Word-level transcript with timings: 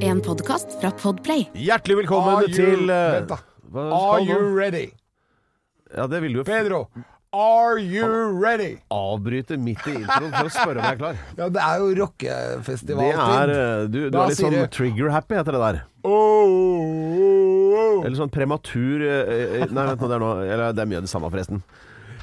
En 0.00 0.20
podkast 0.24 0.80
fra 0.80 0.90
Podplay. 0.90 1.50
Hjertelig 1.52 1.96
velkommen 1.96 2.34
Are 2.36 2.46
you- 2.46 2.54
til 2.54 2.90
eh, 2.90 3.10
Vent 3.12 3.28
da. 3.28 3.36
hva 3.72 3.82
Are 3.92 4.22
you 4.24 4.56
ready? 4.56 4.86
Ja, 5.94 6.06
det 6.06 6.22
vil 6.22 6.32
du 6.32 6.38
jo 6.40 6.44
Pedro, 6.44 6.88
are 7.32 7.76
you 7.78 8.40
ready? 8.40 8.78
avbryte 8.90 9.58
midt 9.60 9.84
i 9.86 9.98
introen 10.00 10.32
for 10.32 10.48
å 10.48 10.52
spørre 10.54 10.80
om 10.80 10.84
jeg 10.86 10.94
er 10.94 11.00
klar. 11.02 11.18
Ja, 11.38 11.48
det 11.48 11.60
er 11.66 11.76
jo 11.82 11.90
Det 13.12 13.20
er 13.26 13.52
eh, 13.82 13.86
Du, 13.92 13.98
du 14.08 14.18
er 14.18 14.32
litt 14.32 14.40
sånn 14.40 14.58
trigger-happy, 14.78 15.36
heter 15.42 15.58
det 15.58 15.60
der. 15.66 15.82
Oh, 16.02 16.48
oh, 16.48 17.76
oh. 17.76 18.00
Eller 18.06 18.16
sånn 18.16 18.32
prematur 18.32 19.04
eh, 19.04 19.66
Nei, 19.76 19.86
vent 19.92 20.00
nå, 20.00 20.08
det 20.08 20.16
er 20.16 20.24
noe 20.24 20.46
Eller 20.48 20.72
det 20.72 20.86
er 20.86 20.88
mye 20.88 21.02
av 21.02 21.04
det 21.04 21.12
samme, 21.12 21.28
forresten. 21.28 21.60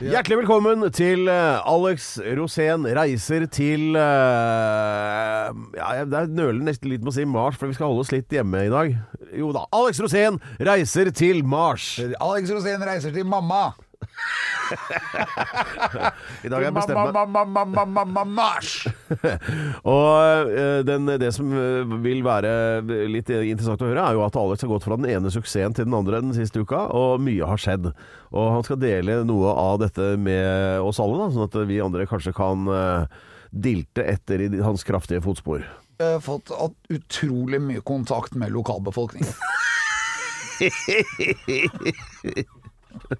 Hjertelig 0.01 0.37
velkommen 0.41 0.81
til 0.95 1.27
eh, 1.29 1.67
Alex 1.69 2.15
Rosén 2.37 2.85
reiser 2.97 3.45
til 3.53 3.93
eh, 3.99 5.51
Ja, 5.77 5.89
jeg- 5.99 6.07
er 6.09 6.27
nøler 6.33 6.63
nesten 6.65 6.89
litt 6.89 7.03
med 7.03 7.11
å 7.11 7.15
si 7.15 7.25
Mars, 7.29 7.57
for 7.59 7.67
vi 7.69 7.75
skal 7.77 7.91
holde 7.91 8.01
oss 8.01 8.11
litt 8.13 8.29
hjemme 8.33 8.65
i 8.65 8.71
dag. 8.73 8.95
Jo 9.37 9.51
da. 9.53 9.65
Alex 9.75 9.99
Rosén 10.01 10.39
reiser 10.59 11.11
til 11.13 11.43
Mars. 11.45 11.99
Alex 12.19 12.49
Rosén 12.49 12.81
reiser 12.83 13.13
til 13.13 13.25
mamma. 13.29 13.73
I 16.43 16.49
dag 16.49 16.57
har 16.57 16.63
jeg 16.65 16.73
bestemt 16.75 16.97
meg. 16.97 17.13
Mamma, 17.13 17.43
mamma, 17.45 17.65
mamma, 17.65 18.03
mamma, 18.03 18.23
Mars. 18.25 18.87
Og 19.93 20.49
eh, 20.53 20.79
den, 20.87 21.05
det 21.21 21.31
som 21.35 21.51
eh, 21.57 21.83
vil 22.03 22.23
være 22.25 22.51
litt 23.11 23.29
interessant 23.33 23.81
å 23.83 23.89
høre, 23.91 24.05
er 24.09 24.13
jo 24.17 24.23
at 24.25 24.37
Alex 24.39 24.65
har 24.65 24.71
gått 24.73 24.87
fra 24.87 24.97
den 24.99 25.09
ene 25.13 25.31
suksessen 25.33 25.75
til 25.77 25.85
den 25.89 25.97
andre 25.97 26.21
den 26.23 26.33
siste 26.37 26.63
uka, 26.63 26.81
og 26.95 27.21
mye 27.23 27.45
har 27.49 27.59
skjedd. 27.61 27.85
Og 28.33 28.45
han 28.57 28.65
skal 28.65 28.81
dele 28.81 29.19
noe 29.27 29.49
av 29.53 29.79
dette 29.83 30.13
med 30.19 30.79
oss 30.83 30.99
alle, 31.03 31.19
da, 31.21 31.29
sånn 31.35 31.47
at 31.49 31.55
vi 31.69 31.81
andre 31.83 32.07
kanskje 32.09 32.33
kan 32.37 32.57
eh, 32.73 33.03
dilte 33.53 34.01
etter 34.09 34.37
i 34.47 34.51
hans 34.65 34.83
kraftige 34.87 35.21
fotspor. 35.25 35.59
Jeg 36.01 36.15
har 36.17 36.23
fått 36.25 36.49
at- 36.51 36.91
utrolig 36.91 37.59
mye 37.61 37.81
kontakt 37.85 38.33
med 38.35 38.51
lokalbefolkningen. 38.55 39.33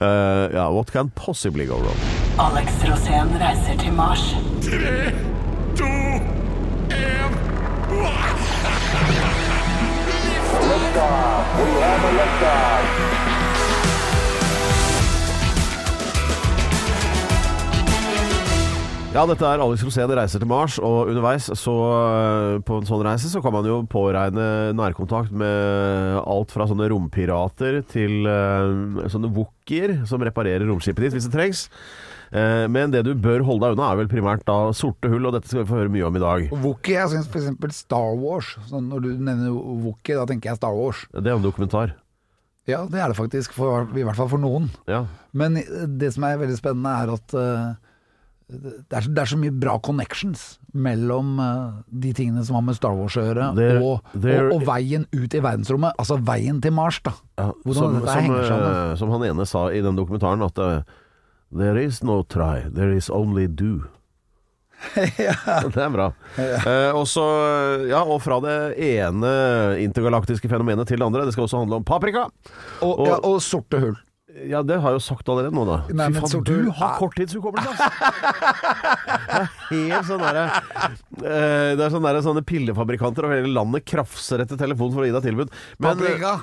Eh, 0.00 0.48
ja, 0.52 0.70
what 0.70 0.92
can 0.92 1.10
possibly 1.10 1.66
go 1.66 1.74
wrong? 1.74 1.96
Alex 2.38 2.72
Rosén 2.84 3.36
reiser 3.36 3.76
til 3.78 3.92
Mars. 3.92 4.34
Ja, 19.18 19.24
dette 19.26 19.42
er 19.42 19.58
Alex 19.58 19.80
Rosén 19.82 20.12
reiser 20.14 20.38
til 20.38 20.46
Mars, 20.46 20.76
og 20.78 21.08
underveis 21.10 21.48
så, 21.58 21.72
eh, 21.90 22.58
på 22.62 22.76
en 22.78 22.84
sånn 22.86 23.00
reise 23.02 23.26
så 23.26 23.40
kan 23.42 23.50
man 23.50 23.66
jo 23.66 23.80
påregne 23.90 24.70
nærkontakt 24.78 25.32
med 25.34 26.20
alt 26.22 26.52
fra 26.54 26.68
sånne 26.70 26.86
rompirater 26.92 27.80
til 27.90 28.28
eh, 28.30 29.08
sånne 29.10 29.32
wookier 29.34 30.06
som 30.06 30.22
reparerer 30.22 30.68
romskipet 30.70 31.02
ditt 31.02 31.16
hvis 31.16 31.26
det 31.26 31.34
trengs. 31.34 31.64
Eh, 32.30 32.68
men 32.70 32.94
det 32.94 33.02
du 33.08 33.10
bør 33.18 33.42
holde 33.48 33.66
deg 33.66 33.74
unna 33.74 33.88
er 33.90 33.98
vel 34.04 34.12
primært 34.12 34.46
da 34.46 34.70
sorte 34.70 35.10
hull, 35.10 35.26
og 35.26 35.34
dette 35.34 35.50
skal 35.50 35.64
vi 35.64 35.70
få 35.72 35.80
høre 35.80 35.94
mye 35.96 36.06
om 36.06 36.20
i 36.20 36.22
dag. 36.22 36.46
Wookie, 36.54 36.94
jeg 37.00 37.10
syns 37.16 37.26
f.eks. 37.26 37.82
Star 37.82 38.14
Wars. 38.22 38.54
Så 38.70 38.78
når 38.78 39.02
du 39.02 39.10
nevner 39.16 39.50
Wookie, 39.50 40.14
da 40.14 40.28
tenker 40.30 40.52
jeg 40.52 40.62
Star 40.62 40.78
Wars. 40.78 41.02
Det 41.10 41.26
er 41.26 41.40
en 41.40 41.42
dokumentar. 41.48 41.96
Ja, 42.70 42.84
det 42.86 43.02
er 43.02 43.10
det 43.10 43.18
faktisk, 43.18 43.58
for, 43.58 43.90
i 43.98 44.06
hvert 44.06 44.22
fall 44.22 44.30
for 44.30 44.38
noen. 44.38 44.70
Ja. 44.86 45.08
Men 45.34 45.58
det 45.98 46.14
som 46.14 46.30
er 46.30 46.38
veldig 46.38 46.62
spennende, 46.62 46.94
er 47.02 47.16
at 47.18 47.38
det, 48.48 48.96
er 48.96 49.04
så, 49.04 49.10
det 49.12 49.20
er 49.20 49.28
så 49.28 49.36
mye 49.36 49.52
bra 49.52 49.74
connections 49.84 50.44
mellom 50.72 51.34
uh, 51.36 51.82
de 51.92 52.14
tingene 52.16 52.40
som 52.46 52.56
har 52.56 52.64
med 52.64 52.78
Star 52.78 52.94
Wars 52.96 53.16
å 53.20 53.26
gjøre, 53.26 53.50
og, 53.82 54.14
og, 54.16 54.54
og 54.54 54.64
veien 54.64 55.04
ut 55.12 55.34
i 55.36 55.42
verdensrommet. 55.44 55.92
Altså 56.00 56.16
veien 56.24 56.62
til 56.64 56.72
Mars, 56.72 57.02
da. 57.04 57.12
Ja, 57.36 57.50
som, 57.76 57.98
som, 58.06 58.32
eh, 58.40 58.94
som 58.96 59.12
han 59.12 59.26
ene 59.28 59.46
sa 59.48 59.66
i 59.68 59.82
den 59.84 60.00
dokumentaren, 60.00 60.44
at 60.48 60.58
uh, 60.64 60.80
There 61.52 61.80
is 61.80 62.02
no 62.04 62.22
try, 62.24 62.64
there 62.72 62.92
is 62.96 63.08
only 63.12 63.46
do. 63.48 63.84
Det 64.96 65.80
er 65.82 65.92
bra. 65.92 66.10
Ja. 66.38 66.58
og 66.96 67.04
så, 67.10 67.24
ja, 67.90 68.00
og 68.04 68.20
fra 68.24 68.40
det 68.44 68.58
ene 68.80 69.30
intergalaktiske 69.82 70.48
fenomenet 70.50 70.88
til 70.88 71.00
det 71.00 71.08
andre. 71.08 71.24
Det 71.28 71.34
skal 71.36 71.48
også 71.48 71.64
handle 71.64 71.80
om 71.82 71.86
paprika. 71.88 72.28
Og, 72.80 72.92
Og- 72.92 73.08
ja, 73.10 73.16
og 73.28 73.40
sorte 73.44 73.80
hull. 73.82 73.96
Ja, 74.28 74.60
det 74.62 74.76
har 74.82 74.92
jeg 74.92 74.98
jo 75.00 75.04
sagt 75.06 75.28
allerede 75.32 75.56
nå, 75.56 75.62
da. 75.64 75.78
Nei, 75.88 76.10
men 76.12 76.20
Fy 76.20 76.34
faen, 76.36 76.42
du 76.44 76.70
har 76.76 76.98
korttidshukommelse, 77.00 77.70
altså! 77.72 77.88
Helt 79.70 80.04
sånn 80.08 80.20
derre 80.20 80.42
eh, 81.24 81.72
Det 81.78 81.84
er 81.86 81.92
sånn 81.94 82.04
derre 82.04 82.20
sånne 82.24 82.42
pillefabrikanter 82.46 83.24
over 83.24 83.40
hele 83.40 83.52
landet 83.56 83.86
krafser 83.88 84.44
etter 84.44 84.60
telefon 84.60 84.92
for 84.92 85.04
å 85.04 85.08
gi 85.08 85.14
deg 85.16 85.24
tilbud. 85.30 85.54
Men, 85.80 86.02
eh, 86.04 86.20
Paprika! 86.20 86.34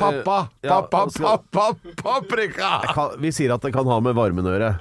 Pappa! 0.00 0.38
ja, 0.64 0.78
Pappa! 0.80 1.02
skal- 1.12 1.44
Pappa! 1.52 1.92
Paprika! 2.00 2.70
kan, 2.96 3.18
vi 3.20 3.32
sier 3.36 3.52
at 3.54 3.68
det 3.68 3.74
kan 3.76 3.88
ha 3.90 4.00
med 4.00 4.16
varmen 4.16 4.46
å 4.48 4.56
gjøre. 4.56 4.72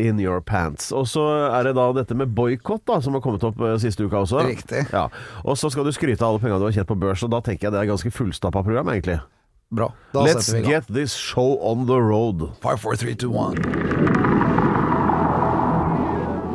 In 0.00 0.22
your 0.22 0.40
pants. 0.40 0.88
Og 0.96 1.04
så 1.10 1.26
er 1.50 1.66
det 1.68 1.74
da 1.76 1.90
dette 1.98 2.14
med 2.16 2.30
boikott, 2.32 2.88
som 3.04 3.18
har 3.18 3.20
kommet 3.26 3.42
opp 3.44 3.58
uh, 3.60 3.74
siste 3.82 4.06
uka 4.06 4.22
også. 4.22 4.40
Riktig. 4.46 4.86
Ja. 4.94 5.08
Og 5.44 5.58
så 5.60 5.68
skal 5.68 5.84
du 5.84 5.92
skryte 5.92 6.22
av 6.24 6.30
alle 6.32 6.40
pengene 6.46 6.62
du 6.62 6.70
har 6.70 6.78
tjent 6.78 6.88
på 6.88 6.96
børs, 6.96 7.26
og 7.26 7.34
da 7.34 7.42
tenker 7.44 7.68
jeg 7.68 7.74
det 7.74 7.82
er 7.82 7.90
ganske 7.90 8.14
fullstappa 8.14 8.62
program, 8.64 8.88
egentlig. 8.94 9.18
Bra. 9.72 9.88
Da 10.12 10.20
Let's 10.26 10.44
setter 10.44 10.58
vi 10.58 10.58
i 10.58 10.70
gang. 10.70 10.72
get 10.84 10.94
this 10.94 11.14
show 11.16 11.58
on 11.64 11.86
the 11.86 11.96
road. 11.98 12.50
Five, 12.60 12.78
four, 12.80 12.94
three, 12.96 13.14
two, 13.14 13.30
one. 13.32 13.56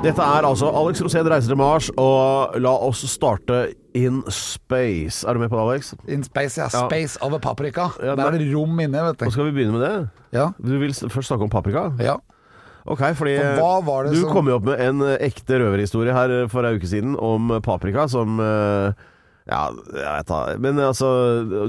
Dette 0.06 0.22
er 0.22 0.46
altså 0.46 0.70
Alex 0.78 1.02
Rosén 1.02 1.26
reiser 1.28 1.50
til 1.50 1.58
Mars, 1.58 1.88
og 1.98 2.54
la 2.62 2.70
oss 2.86 3.02
starte 3.10 3.64
in 3.98 4.20
space. 4.30 5.26
Er 5.28 5.34
du 5.34 5.42
med 5.42 5.50
på 5.50 5.58
det, 5.58 5.64
Alex? 5.74 5.90
In 6.08 6.22
space, 6.24 6.60
ja. 6.62 6.68
Ja. 6.72 6.84
Space 6.86 7.18
over 7.26 7.40
paprika. 7.44 7.88
Ja, 8.04 8.14
Der 8.16 8.28
er 8.30 8.38
det 8.38 8.52
rom 8.54 8.78
inne, 8.80 9.02
vet 9.08 9.22
Og 9.22 9.26
du. 9.28 9.32
skal 9.34 9.50
vi 9.50 9.56
begynne 9.58 9.74
med 9.74 9.82
det? 9.88 10.10
Ja. 10.38 10.52
Du 10.62 10.78
vil 10.80 10.94
s- 10.94 11.04
først 11.10 11.28
snakke 11.32 11.44
om 11.44 11.50
paprika? 11.50 11.90
ja. 12.00 12.16
Ok, 12.90 13.02
fordi 13.20 13.34
For 13.38 13.58
hva 13.60 13.82
var 13.86 14.04
det 14.06 14.14
du 14.14 14.22
som- 14.22 14.32
kom 14.32 14.48
jo 14.48 14.56
opp 14.56 14.64
med 14.64 14.80
en 14.80 15.02
eh, 15.02 15.18
ekte 15.20 15.58
røverhistorie 15.60 16.14
her 16.14 16.32
eh, 16.44 16.48
for 16.48 16.64
ei 16.64 16.78
uke 16.78 16.88
siden 16.88 17.18
om 17.20 17.52
eh, 17.52 17.60
paprika 17.60 18.08
som 18.08 18.40
eh, 18.40 18.94
ja, 19.48 19.62
jeg 19.96 20.26
tar. 20.28 20.58
Men 20.60 20.80
altså, 20.84 21.08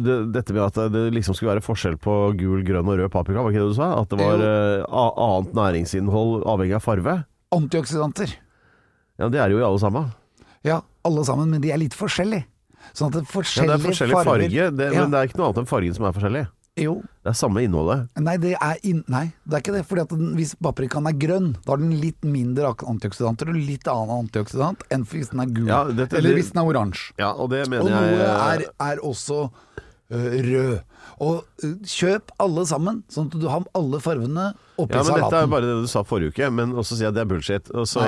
det, 0.03 0.17
dette 0.35 0.53
med 0.57 0.65
at 0.67 0.79
det 0.93 1.05
liksom 1.15 1.37
skulle 1.39 1.55
være 1.55 1.63
forskjell 1.65 1.97
på 2.03 2.15
gul, 2.39 2.63
grønn 2.67 2.89
og 2.91 2.99
rød 2.99 3.11
paprika, 3.15 3.43
var 3.45 3.55
ikke 3.55 3.63
det 3.65 3.73
du 3.73 3.79
sa? 3.79 3.93
At 4.03 4.11
det 4.13 4.19
var 4.19 4.43
eh, 4.43 4.85
annet 4.91 5.55
næringsinnhold 5.55 6.43
avhengig 6.51 6.75
av 6.81 6.85
farve? 6.85 7.17
Antioksidanter. 7.55 8.35
Ja, 9.19 9.29
det 9.33 9.41
er 9.43 9.51
jo 9.55 9.59
i 9.63 9.67
alle 9.67 9.79
sammen. 9.83 10.11
Ja, 10.67 10.81
alle 11.07 11.25
sammen, 11.25 11.51
men 11.55 11.63
de 11.63 11.71
er 11.73 11.79
litt 11.81 11.95
forskjellige. 11.97 12.45
Sånn 12.97 13.09
at 13.11 13.19
det 13.19 13.23
er 13.23 13.27
Ja, 13.29 13.33
forskjellige 13.37 13.75
det 13.75 13.79
er 13.79 13.89
forskjellig 13.93 14.15
farger. 14.19 14.31
farge, 14.33 14.71
det, 14.79 14.87
Ja. 14.95 15.01
men 15.03 15.11
det 15.15 15.19
er 15.21 15.29
ikke 15.31 15.39
noe 15.39 15.47
annet 15.51 15.59
enn 15.63 15.71
fargen 15.71 15.95
som 15.97 16.05
er 16.09 16.15
forskjellig. 16.19 16.45
Jo. 16.83 16.95
Det 17.25 17.31
er 17.33 17.37
samme 17.37 17.63
innholdet. 17.67 18.07
Nei, 18.25 18.37
det 18.41 18.55
er, 18.57 18.77
inn, 18.89 19.03
nei, 19.13 19.25
det 19.45 19.59
er 19.59 19.63
ikke 19.65 19.75
det. 19.77 19.85
Fordi 19.89 20.03
at 20.07 20.13
den, 20.15 20.31
hvis 20.39 20.55
paprikaen 20.65 21.07
er 21.11 21.17
grønn, 21.21 21.53
da 21.65 21.73
har 21.75 21.81
den 21.83 21.93
litt 22.01 22.23
mindre 22.25 22.71
antioksidanter 22.89 23.51
og 23.53 23.59
litt 23.59 23.89
annen 23.93 24.25
antioksidant 24.27 24.85
enn 24.95 25.05
hvis 25.11 25.33
den 25.35 25.41
er 25.45 25.53
gul. 25.57 25.67
Ja, 25.69 25.83
dette- 25.91 26.17
Eller 26.21 26.31
det- 26.31 26.39
hvis 26.43 26.53
den 26.55 26.63
er 26.63 26.71
oransje. 26.73 27.13
Ja, 27.19 27.33
og 27.35 27.51
det 27.51 27.65
mener 27.69 27.85
Og 27.85 27.91
noe 27.91 28.13
jeg 28.13 28.63
er, 28.63 28.65
er 28.93 29.03
også 29.05 29.51
øh, 30.11 30.31
rød. 30.49 30.79
Og 31.21 31.45
øh, 31.65 31.75
kjøp 31.85 32.31
alle 32.41 32.65
sammen, 32.71 33.03
sånn 33.11 33.27
at 33.33 33.41
du 33.41 33.49
har 33.51 33.65
alle 33.75 33.99
farvene 34.01 34.53
oppi 34.79 34.95
Ja, 34.95 35.03
men 35.03 35.19
dette 35.21 35.43
er 35.43 35.47
bare 35.51 35.67
det 35.67 35.83
du 35.83 35.89
sa 35.91 36.05
forrige 36.07 36.31
uke, 36.33 36.49
men 36.55 36.73
også 36.79 36.95
sier 36.97 37.09
jeg 37.09 37.13
at 37.13 37.19
det 37.19 37.25
er 37.27 37.31
bullshit. 37.35 37.69
Også, 37.75 38.07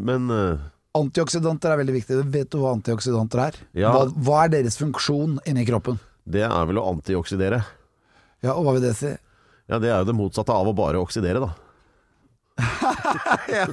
men 0.00 0.30
eh, 0.30 0.56
Antioksidanter 0.96 1.74
er 1.74 1.80
veldig 1.82 1.92
viktig. 1.98 2.16
Vet 2.32 2.48
du 2.54 2.60
hva 2.62 2.70
antioksidanter 2.72 3.42
er? 3.50 3.56
Ja. 3.76 3.90
Hva, 3.92 4.06
hva 4.16 4.38
er 4.46 4.54
deres 4.54 4.78
funksjon 4.80 5.34
inni 5.44 5.66
kroppen? 5.68 5.98
Det 6.26 6.42
er 6.46 6.68
vel 6.68 6.80
å 6.82 6.88
antioksidere. 6.90 7.60
Ja, 8.44 8.56
og 8.56 8.66
hva 8.66 8.74
vil 8.76 8.84
det 8.84 8.96
si? 8.98 9.12
Ja, 9.70 9.78
det 9.82 9.90
er 9.90 10.02
jo 10.02 10.08
det 10.10 10.16
motsatte 10.18 10.54
av 10.54 10.68
å 10.70 10.74
bare 10.76 11.00
oksidere, 11.02 11.42
da. 11.42 11.52
Det- 12.56 13.66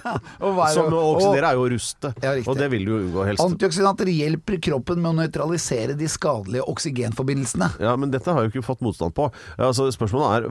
Som 0.73 0.91
å 0.91 0.99
og- 0.99 1.17
oksidere 1.17 1.49
er 1.51 1.55
jo 1.55 1.67
ruste, 1.71 2.09
Ja, 2.23 2.33
og 2.51 2.57
det 2.57 2.67
vil 2.71 2.85
du 2.85 2.91
unngå 2.97 3.25
helst. 3.27 3.43
Antioksidanter 3.43 4.09
hjelper 4.11 4.57
kroppen 4.61 4.99
med 5.01 5.13
å 5.13 5.15
nøytralisere 5.21 5.95
de 5.97 6.05
skadelige 6.11 6.65
oksygenforbindelsene. 6.67 7.69
Ja, 7.79 7.95
men 7.95 8.11
dette 8.11 8.33
har 8.33 8.43
jo 8.43 8.49
ikke 8.51 8.65
fått 8.65 8.81
motstand 8.83 9.13
på. 9.15 9.29
Altså, 9.57 9.87
spørsmålet 9.95 10.43
er 10.43 10.49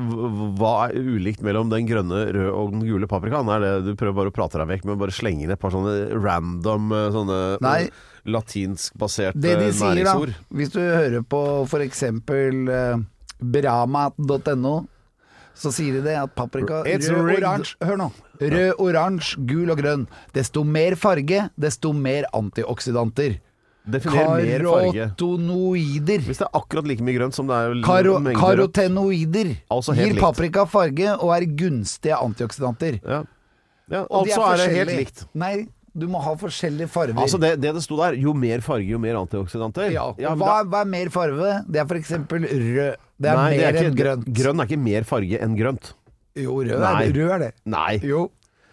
hva 0.59 0.73
er 0.89 0.97
ulikt 0.97 1.43
mellom 1.45 1.69
den 1.73 1.87
grønne, 1.89 2.23
røde 2.33 2.53
og 2.55 2.73
den 2.73 2.87
gule 2.89 3.07
paprikaen? 3.11 3.49
Er 3.53 3.61
det 3.61 3.73
du 3.91 3.93
prøver 4.01 4.15
bare 4.23 4.33
å 4.33 4.37
prate 4.37 4.59
deg 4.63 4.69
vekk 4.73 4.85
med 4.89 4.99
bare 5.03 5.13
slenge 5.15 5.43
inn 5.45 5.51
et 5.53 5.61
par 5.61 5.71
sånne 5.75 6.13
random 6.17 6.93
eh, 6.97 7.11
sånne 7.13 7.41
Nei. 7.61 7.91
latinskbaserte 8.27 9.37
næringsord. 9.37 9.43
Det 9.43 9.59
de 9.59 9.73
sier 9.77 10.05
da, 10.09 10.17
hvis 10.57 10.73
du 10.73 10.81
hører 10.81 11.23
på 11.27 11.43
for 11.69 11.85
eksempel 11.85 12.69
eh, 12.73 12.97
brama.no, 13.43 14.75
så 15.55 15.73
sier 15.75 15.99
de 15.99 16.03
det 16.07 16.17
at 16.19 16.35
paprika 16.39 16.83
It's 16.89 17.11
rød, 17.13 17.37
oransje 17.37 17.77
Hør 17.85 17.99
nå. 18.01 18.11
Rød, 18.43 18.73
oransje, 18.83 19.39
gul 19.47 19.71
og 19.71 19.79
grønn. 19.79 20.05
Desto 20.35 20.65
mer 20.65 20.97
farge, 20.99 21.49
desto 21.61 21.93
mer 21.95 22.27
antioksidanter. 22.35 23.39
Definer 23.83 24.39
mer. 24.39 24.63
Karotonoider. 24.63 26.23
Hvis 26.27 26.39
det 26.39 26.47
er 26.47 26.59
akkurat 26.59 26.87
like 26.87 27.03
mye 27.03 27.17
grønt 27.17 27.35
som 27.35 27.49
det 27.51 27.57
er 27.59 27.77
Karo, 27.83 28.17
karotenoider 28.39 29.57
Altså 29.75 29.95
helt 29.97 30.07
gir 30.07 30.15
likt. 30.17 30.23
paprika 30.23 30.65
farge 30.71 31.15
og 31.19 31.33
er 31.35 31.47
gunstige 31.59 32.19
antioksidanter. 32.19 33.01
Ja. 33.03 33.23
ja, 33.91 34.05
altså 34.07 34.41
er 34.53 34.63
det 34.63 34.69
helt 34.77 34.95
likt. 35.01 35.25
Nei, 35.35 35.67
du 35.95 36.07
må 36.09 36.21
ha 36.25 36.33
forskjellige 36.41 36.89
farger. 36.89 37.19
Altså 37.21 37.39
det, 37.43 37.51
det 37.61 37.75
det 37.77 37.83
sto 37.85 37.97
der, 38.01 38.15
jo 38.17 38.33
mer 38.33 38.63
farge, 38.65 38.87
jo 38.89 38.99
mer 39.03 39.19
antioksidanter. 39.21 39.91
ja. 39.93 40.07
ja 40.19 40.35
hva, 40.35 40.63
da- 40.63 40.69
hva 40.73 40.81
er 40.87 40.89
mer 40.93 41.11
farge? 41.13 41.51
Det 41.69 41.83
er 41.83 41.89
for 41.91 42.01
eksempel 42.01 42.47
rød. 42.49 42.97
Det 43.23 43.31
er 43.31 43.37
Nei, 43.39 43.51
mer 43.51 43.59
det 43.59 43.83
er 43.83 43.91
enn 43.91 43.99
grønt. 43.99 44.25
Grønn 44.41 44.61
er 44.65 44.71
ikke 44.71 44.81
mer 44.83 45.05
farge 45.07 45.39
enn 45.45 45.57
grønt. 45.59 45.93
Jo, 46.35 46.55
rød 46.65 46.79
Nei. 46.81 46.95
er, 47.05 47.13
rød 47.19 47.31
er 47.37 47.39
det. 47.45 47.51
Nei. 47.69 47.99
Jo, 48.09 48.23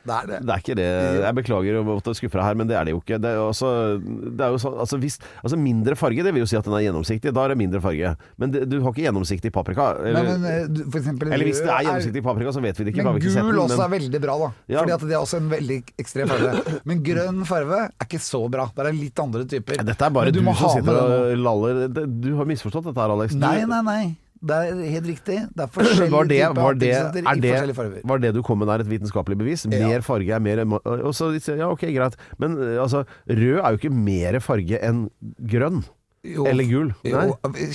det 0.08 0.16
er 0.16 0.28
det. 0.30 0.38
Det 0.48 0.54
er 0.56 0.62
ikke 0.64 0.76
det. 0.80 0.86
Jeg 1.20 1.36
beklager 1.38 1.78
å 1.80 1.84
måtte 1.86 2.14
skuffe 2.18 2.38
deg 2.40 2.46
her, 2.48 2.56
men 2.56 2.68
det 2.70 2.76
er 2.80 2.86
det 2.88 2.94
jo 2.96 3.02
ikke. 3.02 3.18
Det 3.22 3.30
er 3.36 3.40
også, 3.44 3.70
det 4.00 4.46
er 4.46 4.54
jo 4.56 4.60
sånn, 4.64 4.78
altså, 4.86 5.00
hvis, 5.02 5.18
altså 5.44 5.60
mindre 5.60 5.96
farge, 6.00 6.24
det 6.24 6.32
vil 6.34 6.44
jo 6.46 6.48
si 6.50 6.56
at 6.58 6.64
den 6.66 6.74
er 6.78 6.86
gjennomsiktig. 6.88 7.34
Da 7.36 7.44
er 7.46 7.54
det 7.54 7.58
mindre 7.60 7.82
farge. 7.84 8.14
Men 8.40 8.54
det, 8.56 8.64
du 8.72 8.78
har 8.82 8.94
ikke 8.96 9.04
gjennomsiktig 9.06 9.52
paprika. 9.54 9.90
Eller, 10.00 10.16
Nei, 10.24 10.24
men 10.32 10.46
eh, 10.50 10.68
du- 10.72 10.86
for 10.90 11.00
eksempel 11.02 11.34
eller 11.34 11.46
hvis 11.50 11.60
det 11.62 11.74
er 11.74 11.84
gjennomsiktig 11.90 12.24
paprika, 12.30 12.56
så 12.56 12.64
vet 12.64 12.80
vi 12.80 12.88
det 12.88 12.94
ikke. 12.96 13.04
Men 13.10 13.20
gul 13.20 13.32
setten, 13.36 13.60
også 13.66 13.78
men- 13.78 13.86
er 13.86 13.94
veldig 13.98 14.22
bra, 14.24 14.38
da. 14.46 14.50
Ja. 14.72 14.80
Fordi 14.86 14.96
at 14.96 15.06
det 15.10 15.18
er 15.18 15.20
også 15.26 15.38
en 15.44 15.50
veldig 15.52 15.80
ekstrem 16.06 16.32
farge. 16.32 16.80
Men 16.86 17.04
grønn 17.04 17.44
farge 17.50 17.82
er 17.90 18.08
ikke 18.08 18.22
så 18.24 18.42
bra. 18.50 18.70
Det 18.76 18.86
er 18.88 18.94
litt 18.96 19.20
andre 19.20 19.44
typer. 19.46 19.84
Dette 19.84 20.06
er 20.08 20.10
bare 20.16 20.32
Men 20.32 20.34
du, 20.34 20.42
må 20.48 20.56
som 20.56 20.74
sitter 20.80 21.04
og 21.04 21.38
laller. 21.44 21.86
Du 22.08 22.32
har 22.40 22.46
misforstått 22.50 22.88
dette 22.90 23.00
her, 23.04 23.14
Alex. 23.20 23.36
Du, 23.36 23.40
Nei, 23.44 23.60
nei, 23.68 23.82
nei. 23.84 24.04
Det 24.40 24.56
er 24.56 24.82
helt 24.96 25.08
riktig. 25.10 25.38
Det 25.52 25.64
er 25.66 25.72
forskjellige 25.76 26.14
var 26.14 26.28
det, 26.30 26.40
typer 26.40 26.62
var, 26.64 26.78
det, 26.80 26.90
i 26.90 27.24
forskjellige 27.24 27.76
farger. 27.76 28.02
var 28.12 28.22
det 28.24 28.34
du 28.38 28.42
kom 28.46 28.60
med 28.62 28.70
der 28.72 28.84
et 28.86 28.90
vitenskapelig 28.92 29.38
bevis? 29.42 29.66
Ja. 29.68 29.82
Mer 29.90 30.06
farge 30.06 30.32
er 30.38 30.40
mer 30.44 30.62
Og 30.64 31.12
så 31.18 31.32
ja, 31.50 31.68
ok, 31.68 31.84
greit. 31.96 32.16
Men 32.40 32.56
eh, 32.58 32.78
altså, 32.82 33.04
rød 33.28 33.60
er 33.60 33.76
jo 33.76 33.82
ikke 33.82 33.92
mer 33.94 34.40
farge 34.44 34.80
enn 34.80 35.06
grønn. 35.44 35.84
Jo, 36.28 36.46
Eller 36.48 36.68
gul. 36.68 36.94
Jo, 37.08 37.26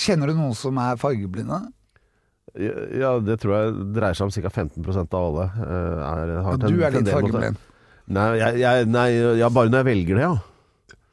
kjenner 0.00 0.28
du 0.28 0.36
noen 0.36 0.56
som 0.56 0.76
er 0.80 0.96
fargeblinde? 1.00 1.62
Ja, 2.54 3.16
det 3.24 3.38
tror 3.42 3.54
jeg 3.56 3.70
dreier 3.96 4.14
seg 4.14 4.28
om 4.28 4.34
ca. 4.34 4.50
15% 4.52 5.16
av 5.18 5.24
alle. 5.28 5.46
eh, 5.64 6.02
Er, 6.08 6.34
har 6.46 6.58
Du 6.64 6.76
er 6.84 6.92
litt 6.94 7.08
fargeblind. 7.10 7.56
Nei, 8.14 8.26
jeg, 8.36 8.58
jeg, 8.60 8.88
nei, 8.92 9.06
ja, 9.40 9.48
bare 9.48 9.72
når 9.72 9.80
jeg 9.80 9.88
velger 9.88 10.18
det, 10.20 10.26
ja. 10.26 10.34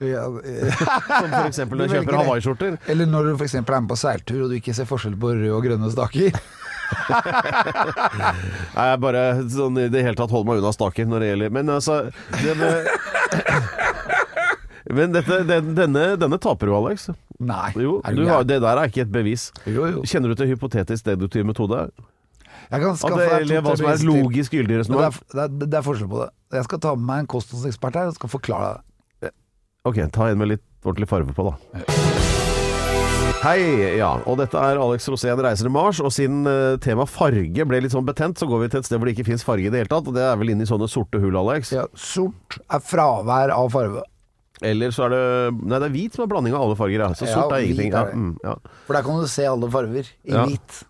Ja, 0.02 0.24
eh, 0.50 0.82
Som 0.82 1.46
eksempel 1.46 1.78
når 1.82 1.92
Du 1.92 1.96
kjøper 2.00 2.18
hawaiiskjorter. 2.22 2.80
Eller 2.90 3.10
når 3.10 3.32
du 3.32 3.36
f.eks. 3.38 3.60
er 3.60 3.68
med 3.70 3.92
på 3.92 4.00
seiltur 4.00 4.48
og 4.48 4.50
du 4.52 4.58
ikke 4.58 4.74
ser 4.78 4.90
forskjell 4.90 5.18
på 5.22 5.36
røde 5.36 5.54
og 5.54 5.64
grønne 5.68 5.92
staker. 5.94 6.34
Nei, 8.76 8.86
jeg 8.90 9.00
bare 9.04 9.24
sånn 9.52 9.78
i 9.80 9.88
det 9.92 10.02
hele 10.04 10.18
tatt 10.20 10.34
holder 10.34 10.50
meg 10.50 10.62
unna 10.62 10.74
staker 10.76 11.08
når 11.08 11.24
det 11.24 11.30
gjelder 11.30 11.54
Men 11.56 11.72
altså 11.72 11.98
det 12.42 12.56
med, 12.60 12.90
Men 14.92 15.14
dette, 15.16 15.38
den, 15.48 15.74
denne, 15.78 16.06
denne 16.20 16.40
taper 16.42 16.68
du, 16.68 16.76
Alex. 16.76 17.08
Nei. 17.40 17.70
Jo, 17.80 18.00
du 18.04 18.26
har, 18.28 18.44
det 18.48 18.60
der 18.64 18.82
er 18.82 18.92
ikke 18.92 19.06
et 19.06 19.14
bevis. 19.14 19.50
Jo, 19.64 19.86
jo. 19.88 20.04
Kjenner 20.04 20.34
du 20.34 20.40
til 20.42 20.52
hypotetisk 20.52 21.08
deduktiv 21.08 21.48
metode? 21.48 21.86
Jeg 22.72 22.84
kan 22.84 23.00
skaffe 23.00 23.20
deg 23.20 23.46
eller 23.46 23.64
hva 23.66 23.76
som 23.80 23.90
er 23.92 24.04
logisk 24.08 24.54
gyldig 24.56 24.82
Men 24.92 25.02
det, 25.06 25.48
det, 25.62 25.68
det 25.72 25.80
er 25.80 25.86
forskjell 25.86 26.12
på 26.12 26.22
det. 26.24 26.30
Jeg 26.58 26.68
skal 26.68 26.82
ta 26.84 26.94
med 26.98 27.08
meg 27.08 27.24
en 27.24 27.30
kostholdsekspert 27.32 28.00
her 28.00 28.12
og 28.12 28.18
skal 28.20 28.32
forklare 28.32 28.74
det. 28.74 28.91
Ok, 29.82 29.98
ta 30.14 30.28
en 30.30 30.38
med 30.38 30.52
litt 30.52 30.86
ordentlig 30.86 31.08
farve 31.10 31.34
på, 31.34 31.44
da. 31.48 31.56
Hei, 33.42 33.62
ja. 33.98 34.12
Og 34.30 34.36
dette 34.38 34.60
er 34.62 34.78
Alex 34.78 35.08
Rosén 35.10 35.40
reiser 35.42 35.66
til 35.66 35.74
Mars. 35.74 35.98
Og 36.06 36.14
siden 36.14 36.44
uh, 36.46 36.78
tema 36.82 37.08
farge 37.10 37.66
ble 37.66 37.80
litt 37.82 37.96
sånn 37.96 38.06
betent, 38.06 38.38
så 38.38 38.46
går 38.46 38.62
vi 38.62 38.70
til 38.70 38.84
et 38.84 38.90
sted 38.90 39.02
hvor 39.02 39.10
det 39.10 39.16
ikke 39.16 39.26
fins 39.32 39.46
farge 39.48 39.66
i 39.66 39.74
det 39.74 39.82
hele 39.82 39.90
tatt. 39.90 40.06
Og 40.06 40.14
det 40.14 40.22
er 40.22 40.38
vel 40.38 40.54
inn 40.54 40.62
i 40.62 40.70
sånne 40.70 40.86
sorte 40.92 41.18
hull, 41.24 41.40
Alex. 41.42 41.74
Ja, 41.74 41.88
sort 41.98 42.60
er 42.62 42.86
fravær 42.86 43.56
av 43.56 43.74
farve. 43.74 44.06
Eller 44.62 44.94
så 44.94 45.08
er 45.08 45.16
det 45.16 45.26
Nei, 45.58 45.80
det 45.82 45.88
er 45.88 45.96
hvit 45.96 46.14
som 46.14 46.28
er 46.28 46.32
blanding 46.36 46.54
av 46.54 46.68
alle 46.68 46.78
farger. 46.78 47.02
Ja. 47.02 47.10
Så 47.18 47.26
Ja, 47.26 47.40
sort 47.40 47.58
er 47.58 47.66
ingenting. 47.66 47.98
er 47.98 48.14
mm, 48.14 48.32
ja. 48.46 48.56
For 48.86 49.00
der 49.00 49.10
kan 49.10 49.18
du 49.18 49.34
se 49.34 49.50
alle 49.50 49.74
farger 49.74 50.06
i 50.06 50.38
hvit. 50.38 50.82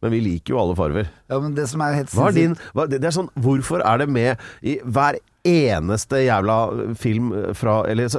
Men 0.00 0.14
vi 0.14 0.24
liker 0.24 0.54
jo 0.54 0.62
alle 0.62 0.78
farver. 0.78 1.12
Ja, 1.28 1.36
men 1.42 1.52
det 1.58 1.68
som 1.68 1.84
er 1.84 2.00
helt 2.00 2.16
Hva 2.16 2.30
er 2.30 2.40
din 2.40 2.56
hva, 2.72 2.88
det, 2.88 3.02
det 3.02 3.10
er 3.10 3.16
sånn 3.18 3.28
Hvorfor 3.36 3.82
er 3.84 4.00
det 4.00 4.08
med 4.08 4.40
i 4.62 4.78
hver 4.86 5.18
eneste 5.48 6.20
jævla 6.26 6.58
film 7.00 7.32
fra 7.58 7.80
Eller 7.90 8.10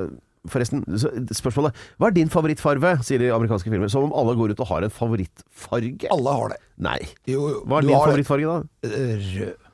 forresten, 0.49 0.81
spørsmålet 1.35 1.75
Hva 1.99 2.07
er 2.09 2.15
din 2.15 2.29
favorittfarve? 2.31 2.95
sier 3.05 3.19
de 3.21 3.29
amerikanske 3.35 3.69
filmer. 3.71 3.91
Som 3.91 4.07
om 4.09 4.13
alle 4.17 4.35
går 4.39 4.53
ut 4.55 4.63
og 4.65 4.69
har 4.71 4.87
en 4.87 4.93
favorittfarge. 4.95 6.09
Alle 6.15 6.35
har 6.39 6.53
det. 6.55 6.59
Nei. 6.89 6.97
Jo, 7.29 7.45
jo. 7.53 7.61
Hva 7.67 7.79
er 7.81 7.87
du 7.87 7.91
din 7.91 7.99
favorittfarge, 7.99 8.53
da? 8.55 8.89
Rød. 8.89 9.69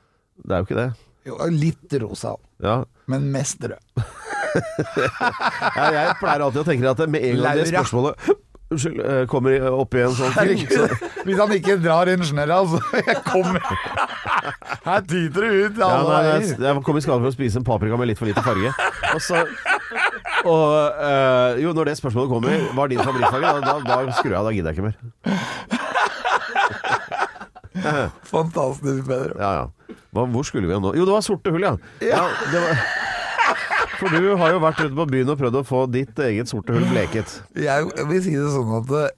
Det 0.46 0.52
er 0.52 0.60
jo 0.62 0.66
ikke 0.68 0.80
det. 0.82 0.88
Jo, 1.26 1.38
litt 1.50 1.96
rosa, 2.02 2.36
Ja. 2.62 2.76
men 3.10 3.30
mest 3.34 3.62
rød. 3.64 3.80
Jeg, 4.56 5.92
jeg 5.92 6.12
pleier 6.20 6.42
alltid 6.46 6.60
å 6.62 6.64
tenke 6.64 6.88
at 6.92 7.00
med 7.12 7.24
en 7.28 7.40
gang 7.42 7.58
det 7.58 7.66
spørsmålet 7.68 8.28
Unnskyld, 8.66 8.98
eh, 8.98 9.26
kommer 9.30 9.62
opp 9.70 9.94
i 9.94 10.00
en 10.02 10.14
sånn 10.18 10.32
ting. 10.34 10.64
så, 10.66 10.88
Hvis 11.26 11.38
han 11.38 11.52
ikke 11.54 11.76
drar 11.78 12.10
ingeniøret, 12.10 12.50
altså. 12.56 12.80
Jeg 13.10 13.22
kommer 13.26 13.62
Her 14.86 15.00
tyter 15.06 15.40
det 15.42 15.50
ut 15.54 15.78
ja, 15.80 15.88
nei, 16.06 16.18
jeg, 16.26 16.56
jeg 16.62 16.82
kom 16.86 16.98
i 16.98 17.02
skade 17.02 17.18
for 17.22 17.30
å 17.30 17.34
spise 17.34 17.58
en 17.58 17.66
paprika 17.66 17.98
med 17.98 18.10
litt 18.10 18.18
for 18.20 18.28
lite 18.30 18.42
farge. 18.46 18.70
Og 19.14 19.22
så 19.22 19.42
og, 20.46 20.92
øh, 21.02 21.62
Jo, 21.62 21.72
når 21.74 21.84
det 21.90 21.96
spørsmålet 21.98 22.30
kommer, 22.30 22.50
hva 22.74 22.84
er 22.84 22.88
din 22.92 23.02
favorittfarge? 23.02 23.46
Da, 23.46 23.60
da, 23.66 24.04
da 24.06 24.14
skrur 24.18 24.32
jeg 24.34 24.38
av. 24.38 24.46
Da 24.46 24.52
gidder 24.54 24.70
jeg 24.70 24.76
ikke 24.78 24.88
mer. 24.90 24.96
Fantastisk 28.34 29.02
bedre. 29.08 29.34
Ja, 29.38 29.50
ja. 29.62 29.96
Hva, 30.14 30.24
hvor 30.32 30.46
skulle 30.48 30.70
vi 30.70 30.78
nå? 30.80 30.94
Jo, 30.96 31.04
det 31.06 31.12
var 31.12 31.24
sorte 31.26 31.52
hull, 31.54 31.66
ja. 31.66 31.74
ja 32.04 32.24
det 32.52 32.62
var, 32.62 32.70
for 34.00 34.12
du 34.12 34.32
har 34.40 34.54
jo 34.54 34.62
vært 34.62 34.82
ute 34.84 34.94
på 34.96 35.06
byen 35.10 35.32
og 35.32 35.40
prøvd 35.40 35.60
å 35.60 35.64
få 35.66 35.82
ditt 35.92 36.18
eget 36.26 36.50
sorte 36.50 36.76
hull 36.76 36.86
bleket. 36.90 37.38
Jeg 37.58 38.06
vil 38.10 38.22
si 38.24 38.36
det 38.36 38.52
sånn 38.54 38.72
at 38.80 38.94
eh, 39.00 39.10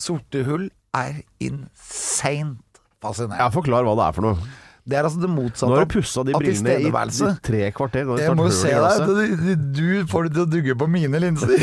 sorte 0.00 0.44
hull 0.46 0.68
er 0.96 1.20
insane 1.44 2.56
fascinerende. 3.02 3.42
Ja, 3.42 3.50
Forklar 3.54 3.86
hva 3.86 3.94
det 3.98 4.08
er 4.08 4.16
for 4.16 4.28
noe. 4.28 4.48
Det 4.88 4.96
er 4.96 5.04
altså 5.04 5.20
det 5.20 5.28
motsatte 5.28 5.68
Nå 5.68 5.76
har 5.76 5.84
du 5.84 5.92
pussa 5.92 6.22
de 6.24 6.32
brillene 6.32 6.78
i, 6.80 6.88
i 6.88 7.32
tre 7.44 7.66
kvarter. 7.76 8.06
Nå 8.08 8.16
Jeg 8.22 8.36
må 8.38 8.46
jo 8.48 8.54
se 8.56 8.70
deg. 8.72 9.02
Du, 9.04 9.50
du 9.76 9.88
får 10.08 10.28
det 10.28 10.38
til 10.38 10.44
å 10.46 10.48
dugge 10.48 10.76
på 10.80 10.88
mine 10.88 11.20
linser. 11.20 11.58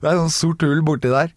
det 0.00 0.08
er 0.08 0.20
sånn 0.22 0.32
sort 0.32 0.64
hull 0.64 0.80
borti 0.86 1.12
der. 1.12 1.34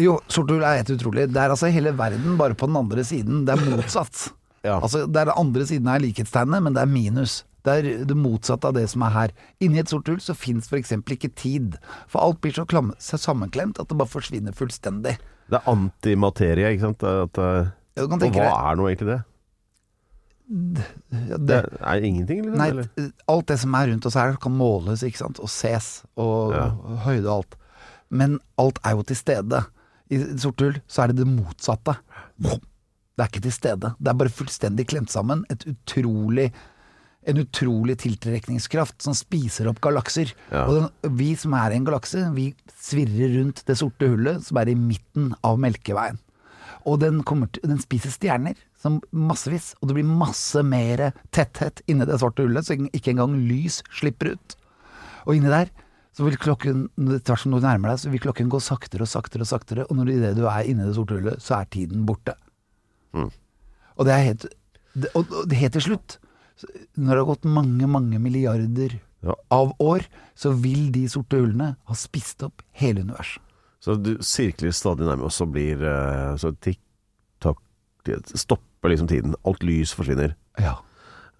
Jo, 0.00 0.16
sort 0.32 0.54
hull 0.54 0.64
er 0.64 0.80
helt 0.80 0.94
utrolig. 0.94 1.26
Det 1.34 1.42
er 1.42 1.52
altså 1.52 1.68
hele 1.74 1.92
verden 1.98 2.40
bare 2.40 2.56
på 2.56 2.70
den 2.70 2.80
andre 2.80 3.04
siden. 3.04 3.44
Det 3.44 3.58
er 3.58 3.76
motsatt. 3.76 4.30
Ja. 4.64 4.80
Altså, 4.80 5.04
det 5.04 5.20
er 5.20 5.34
den 5.34 5.42
andre 5.44 5.68
siden 5.68 5.92
av 5.92 6.00
likhetstegnet, 6.02 6.64
men 6.64 6.76
det 6.76 6.86
er 6.86 6.90
minus. 6.90 7.42
Det 7.68 7.74
er 7.76 8.04
det 8.08 8.16
motsatte 8.16 8.70
av 8.72 8.76
det 8.78 8.86
som 8.88 9.04
er 9.04 9.12
her. 9.14 9.32
Inni 9.60 9.82
et 9.82 9.92
sort 9.92 10.08
hull 10.08 10.20
så 10.24 10.34
fins 10.38 10.70
f.eks. 10.72 10.94
ikke 11.14 11.30
tid. 11.36 11.76
For 12.08 12.24
alt 12.24 12.40
blir 12.44 12.56
så, 12.56 12.64
klam, 12.68 12.94
så 13.02 13.20
sammenklemt 13.20 13.78
at 13.82 13.88
det 13.92 13.98
bare 14.00 14.08
forsvinner 14.08 14.56
fullstendig. 14.56 15.18
Det 15.48 15.58
er 15.60 15.68
antimaterie, 15.72 16.72
ikke 16.74 16.86
sant? 16.88 17.04
At, 17.08 17.38
eh, 17.44 17.68
Ja, 17.98 18.04
og 18.06 18.12
hva 18.14 18.18
det. 18.24 18.36
er 18.38 18.76
nå 18.78 18.86
egentlig 18.88 19.08
det? 19.12 19.20
ja, 20.48 21.36
Det 21.36 21.46
det, 21.46 21.56
er 21.80 22.04
ingenting, 22.04 22.42
liksom? 22.44 22.58
Nei, 22.60 22.68
eller? 22.72 22.88
alt 23.28 23.46
det 23.50 23.58
som 23.60 23.74
er 23.76 23.88
rundt 23.90 24.06
oss 24.08 24.16
her 24.16 24.36
kan 24.40 24.54
måles 24.56 25.02
ikke 25.04 25.20
sant? 25.20 25.40
og 25.44 25.50
ses, 25.52 25.88
og, 26.16 26.54
Ja. 26.54 26.66
og 26.72 26.98
høyde 27.04 27.26
og 27.28 27.34
alt. 27.42 27.56
Men 28.10 28.38
alt 28.58 28.78
er 28.84 28.96
jo 28.96 29.02
til 29.02 29.16
stede. 29.16 29.64
I 30.10 30.16
et 30.16 30.40
sort 30.40 30.60
hull 30.64 30.78
så 30.88 31.02
er 31.04 31.12
det 31.12 31.16
det 31.20 31.26
motsatte. 31.28 31.98
Det 32.40 33.20
er 33.20 33.28
ikke 33.28 33.42
til 33.44 33.52
stede. 33.52 33.94
Det 34.00 34.08
er 34.08 34.14
bare 34.16 34.32
fullstendig 34.32 34.86
klemt 34.88 35.10
sammen. 35.12 35.44
Et 35.50 35.66
utrolig 35.68 36.52
en 37.28 37.42
utrolig 37.42 37.98
tiltrekningskraft 38.02 39.02
som 39.04 39.16
spiser 39.16 39.68
opp 39.70 39.82
galakser. 39.84 40.32
Ja. 40.52 40.64
Og 40.64 40.78
den, 40.78 41.16
vi 41.18 41.32
som 41.38 41.56
er 41.58 41.74
i 41.74 41.78
en 41.80 41.88
galakse, 41.88 42.24
vi 42.36 42.50
svirrer 42.78 43.36
rundt 43.36 43.64
det 43.68 43.76
sorte 43.80 44.08
hullet 44.08 44.46
som 44.46 44.60
er 44.60 44.72
i 44.72 44.78
midten 44.78 45.34
av 45.46 45.60
Melkeveien. 45.60 46.20
Og 46.88 47.00
den, 47.02 47.20
til, 47.26 47.64
den 47.68 47.80
spiser 47.82 48.14
stjerner, 48.14 48.56
som 48.80 49.00
massevis. 49.10 49.74
Og 49.80 49.90
det 49.90 49.98
blir 49.98 50.08
masse 50.08 50.62
mer 50.64 51.10
tetthet 51.34 51.82
inni 51.90 52.06
det 52.08 52.20
svarte 52.22 52.46
hullet, 52.46 52.64
så 52.64 52.78
ikke 52.78 53.12
engang 53.12 53.36
lys 53.48 53.82
slipper 53.98 54.32
ut. 54.36 54.56
Og 55.26 55.36
inni 55.36 55.52
der 55.52 55.72
så 56.16 56.24
vil 56.26 56.38
klokken, 56.40 56.86
tvers 57.26 57.44
som 57.44 57.52
du 57.52 57.60
nærmer 57.62 57.92
deg, 57.92 58.00
så 58.02 58.10
vil 58.10 58.22
klokken 58.22 58.48
gå 58.50 58.58
saktere 58.62 59.04
og 59.04 59.10
saktere 59.10 59.44
og 59.44 59.50
saktere. 59.50 59.84
Og 59.86 60.00
når 60.00 60.14
idet 60.16 60.32
du 60.38 60.46
er 60.50 60.64
inni 60.66 60.86
det 60.86 60.96
sorte 60.96 61.18
hullet, 61.18 61.42
så 61.44 61.60
er 61.60 61.68
tiden 61.74 62.06
borte. 62.08 62.34
Mm. 63.14 63.28
Og 63.98 64.08
det 64.08 64.14
er 64.14 64.24
helt 64.30 64.48
og, 65.14 65.28
og 65.30 65.52
helt 65.54 65.76
til 65.76 65.84
slutt, 65.84 66.16
når 66.96 67.10
det 67.12 67.20
har 67.20 67.28
gått 67.28 67.50
mange, 67.50 67.90
mange 67.90 68.20
milliarder 68.22 68.98
av 69.50 69.74
år, 69.82 70.06
så 70.38 70.52
vil 70.54 70.90
de 70.94 71.04
sorte 71.10 71.38
hullene 71.40 71.72
ha 71.88 71.98
spist 71.98 72.42
opp 72.46 72.62
hele 72.78 73.02
universet. 73.06 73.42
Så 73.82 73.94
du 73.94 74.16
sirkler 74.26 74.74
stadig 74.74 75.06
nærmere, 75.06 75.30
og 75.30 75.34
så 75.34 75.46
blir 75.46 75.82
eh, 75.86 76.34
så 76.40 76.50
tikk-takk 76.66 77.60
det 78.08 78.18
Stopper 78.34 78.92
liksom 78.92 79.08
tiden. 79.10 79.34
Alt 79.46 79.62
lys 79.66 79.92
forsvinner. 79.94 80.34
Ja. 80.58 80.76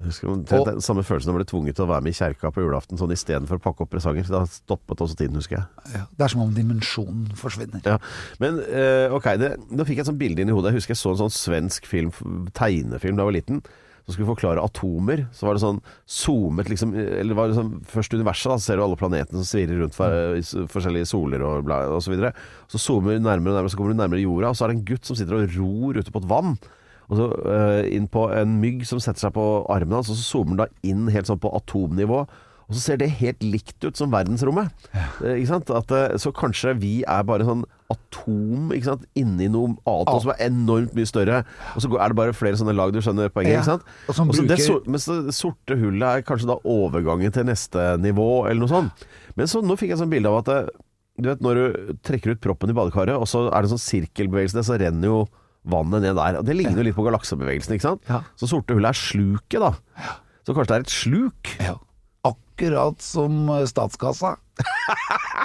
Husker 0.04 0.30
omtrent 0.30 0.68
den 0.68 0.82
samme 0.84 1.02
følelsen 1.02 1.26
da 1.26 1.34
jeg 1.34 1.40
ble 1.40 1.48
tvunget 1.50 1.74
til 1.74 1.82
å 1.82 1.88
være 1.90 2.04
med 2.06 2.14
i 2.14 2.18
kjerka 2.18 2.52
på 2.54 2.62
julaften 2.62 3.00
sånn 3.00 3.10
istedenfor 3.10 3.58
å 3.58 3.62
pakke 3.64 3.82
opp 3.82 3.90
presanger. 3.90 4.28
Da 4.30 4.44
stoppet 4.46 5.02
også 5.02 5.18
tiden, 5.18 5.40
husker 5.40 5.58
jeg. 5.58 5.96
ja. 5.96 6.04
Det 6.14 6.26
er 6.26 6.32
som 6.34 6.44
om 6.44 6.52
dimensjonen 6.54 7.32
forsvinner. 7.38 7.82
Ja. 7.82 7.96
Men 8.42 8.60
eh, 8.62 9.10
ok, 9.14 9.26
det, 9.42 9.50
nå 9.74 9.86
fikk 9.88 9.98
jeg 9.98 10.06
et 10.06 10.10
sånt 10.12 10.20
bilde 10.20 10.44
inn 10.44 10.52
i 10.52 10.54
hodet. 10.54 10.70
Jeg 10.70 10.84
husker 10.84 10.94
jeg 10.94 11.02
så 11.02 11.16
en 11.16 11.22
sånn 11.24 11.34
svensk 11.34 11.90
film, 11.90 12.14
tegnefilm 12.54 13.18
da 13.18 13.26
jeg 13.26 13.30
var 13.32 13.38
liten. 13.40 13.62
Som 14.08 14.14
skulle 14.14 14.30
forklare 14.30 14.62
atomer. 14.64 15.26
Så 15.36 15.44
var 15.44 15.52
det 15.52 15.60
sånn 15.60 15.82
zoomet 16.08 16.70
liksom 16.72 16.94
Eller 16.96 17.28
det 17.34 17.36
var 17.36 17.50
liksom 17.52 17.74
først 17.92 18.16
universet, 18.16 18.48
da. 18.48 18.56
Så 18.56 18.70
ser 18.70 18.80
du 18.80 18.86
alle 18.86 18.96
planetene 18.96 19.42
som 19.42 19.44
svirrer 19.50 19.82
rundt 19.82 19.96
for, 19.96 20.40
forskjellige 20.72 21.10
soler 21.12 21.44
og, 21.44 21.60
bla, 21.68 21.82
og 21.92 22.00
så 22.04 22.14
videre. 22.14 22.32
Så 22.72 22.80
zoomer 22.80 23.18
du 23.18 23.26
nærmere 23.26 23.52
og 23.52 23.60
nærmere, 23.60 23.74
så 23.74 23.80
kommer 23.80 23.92
du 23.92 24.00
nærmere 24.00 24.24
jorda, 24.24 24.54
og 24.54 24.56
så 24.56 24.64
er 24.64 24.72
det 24.72 24.78
en 24.78 24.88
gutt 24.94 25.08
som 25.08 25.18
sitter 25.18 25.36
og 25.36 25.56
ror 25.58 26.00
ute 26.00 26.14
på 26.14 26.24
et 26.24 26.30
vann. 26.32 26.56
Og 27.08 27.16
så 27.16 27.28
uh, 27.32 27.84
inn 27.88 28.08
på 28.12 28.26
en 28.36 28.58
mygg 28.62 28.84
som 28.88 29.00
setter 29.00 29.28
seg 29.28 29.36
på 29.36 29.44
armen 29.72 29.96
hans, 30.00 30.10
og 30.12 30.18
så 30.18 30.26
zoomer 30.26 30.54
den 30.54 30.62
da 30.64 30.68
inn 30.88 31.08
helt 31.12 31.28
sånn 31.28 31.40
på 31.40 31.52
atomnivå. 31.56 32.24
Og 32.68 32.76
så 32.76 32.82
ser 32.82 33.00
det 33.00 33.14
helt 33.22 33.44
likt 33.44 33.80
ut 33.84 33.96
som 33.96 34.12
verdensrommet. 34.12 34.72
Eh, 35.24 35.38
Ikke 35.38 35.52
sant? 35.54 35.72
At, 35.72 35.92
uh, 35.92 36.16
så 36.20 36.34
kanskje 36.36 36.76
vi 36.80 36.98
er 37.08 37.24
bare 37.28 37.48
sånn 37.48 37.64
atom 37.88 38.72
ikke 38.76 38.90
sant? 38.90 39.04
inni 39.16 39.48
noe 39.52 39.72
annet 39.88 40.10
ah. 40.12 40.18
som 40.20 40.32
er 40.34 40.42
enormt 40.48 40.92
mye 40.96 41.08
større. 41.08 41.38
Og 41.74 41.84
så 41.84 41.90
er 41.96 42.12
det 42.12 42.18
bare 42.18 42.34
flere 42.36 42.58
sånne 42.60 42.74
lag, 42.76 42.92
du 42.92 43.00
skjønner 43.04 43.32
poenget? 43.32 43.56
Ja. 43.56 43.62
ikke 43.62 43.70
sant? 43.70 43.88
Og 44.08 44.18
som 44.18 44.32
Og 44.32 44.50
det, 44.50 44.58
so 44.64 44.80
mens 44.88 45.08
det 45.08 45.34
sorte 45.36 45.78
hullet 45.80 46.20
er 46.20 46.26
kanskje 46.28 46.50
da 46.50 46.58
overgangen 46.68 47.32
til 47.34 47.48
neste 47.48 47.94
nivå, 48.02 48.28
eller 48.48 48.66
noe 48.66 48.72
sånt. 48.72 49.08
Men 49.40 49.50
så 49.50 49.64
nå 49.64 49.78
fikk 49.80 49.94
jeg 49.94 50.02
sånn 50.02 50.12
bilde 50.12 50.32
av 50.32 50.42
at 50.42 50.52
det, 50.52 50.60
du 51.18 51.30
vet 51.30 51.42
når 51.42 51.58
du 51.58 51.98
trekker 52.06 52.36
ut 52.36 52.44
proppen 52.44 52.70
i 52.70 52.76
badekaret, 52.76 53.16
og 53.16 53.26
så 53.30 53.48
er 53.48 53.64
det 53.64 53.72
sånn 53.72 53.82
sirkelbevegelse, 53.82 54.66
så 54.68 54.78
renner 54.78 55.10
jo 55.10 55.24
vannet 55.68 56.04
ned 56.04 56.16
der. 56.18 56.38
Og 56.40 56.46
Det 56.46 56.56
ligner 56.56 56.82
jo 56.82 56.88
litt 56.90 56.98
på 56.98 57.06
galaksebevegelsen, 57.06 57.74
ikke 57.76 57.88
sant? 57.88 58.04
Ja. 58.10 58.22
Så 58.38 58.50
sorte 58.50 58.76
hullet 58.76 58.92
er 58.92 59.00
sluket, 59.00 59.60
da. 59.64 59.72
Så 60.46 60.54
kanskje 60.54 60.70
det 60.70 60.78
er 60.78 60.86
et 60.86 60.94
sluk? 60.94 61.54
Ja. 61.64 61.74
Akkurat 62.28 63.02
som 63.04 63.48
eh, 63.54 63.66
statskassa. 63.68 64.36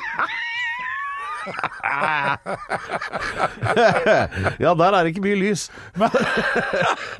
Ja, 4.63 4.71
der 4.77 4.93
er 4.93 5.03
det 5.03 5.09
ikke 5.13 5.23
mye 5.23 5.35
lys. 5.39 5.61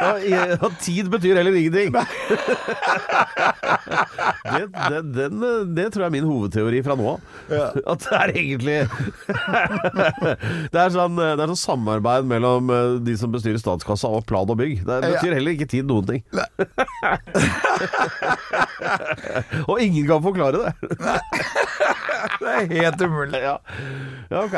og, 0.07 0.15
og 0.63 0.71
tid 0.81 1.05
betyr 1.11 1.35
heller 1.39 1.53
ingenting. 1.57 1.89
det, 4.53 4.63
det, 4.73 4.99
den, 5.15 5.33
det 5.75 5.85
tror 5.93 6.01
jeg 6.05 6.09
er 6.09 6.15
min 6.15 6.27
hovedteori 6.27 6.79
fra 6.85 6.95
nå 6.99 7.05
av. 7.13 7.19
At 7.93 7.99
det 8.05 8.13
er 8.19 8.29
egentlig 8.33 8.79
Det 10.73 10.79
er 10.79 10.89
sånn, 10.93 11.15
det 11.17 11.41
er 11.41 11.47
sånn 11.53 11.63
samarbeid 11.63 12.23
mellom 12.29 12.63
eh, 12.73 12.91
de 13.03 13.13
som 13.19 13.29
bestyrer 13.33 13.59
statskassa 13.61 14.07
og 14.11 14.25
plan 14.29 14.49
og 14.49 14.57
bygg. 14.59 14.75
Det 14.87 14.95
betyr 15.07 15.33
heller 15.37 15.51
ikke 15.55 15.71
tid 15.73 15.85
noen 15.89 16.05
ting. 16.09 16.21
og 19.69 19.75
ingen 19.81 20.05
kan 20.09 20.21
forklare 20.23 20.57
det. 20.63 20.71
Det 22.39 22.49
er 22.49 22.65
helt 22.71 23.01
umulig. 23.01 23.39
Ja, 23.43 23.57
ja 24.31 24.43
ok. 24.45 24.57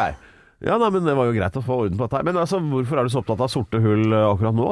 Ja, 0.65 0.77
nei, 0.79 0.89
men 0.95 1.03
Det 1.05 1.13
var 1.17 1.27
jo 1.27 1.33
greit 1.35 1.57
å 1.59 1.61
få 1.65 1.75
orden 1.83 1.97
på 1.99 2.05
dette. 2.07 2.17
her 2.21 2.23
Men 2.23 2.37
altså, 2.41 2.59
hvorfor 2.63 2.97
er 2.99 3.03
du 3.03 3.11
så 3.13 3.19
opptatt 3.21 3.41
av 3.43 3.51
sorte 3.51 3.81
hull 3.83 4.05
eh, 4.13 4.27
akkurat 4.31 4.55
nå? 4.55 4.69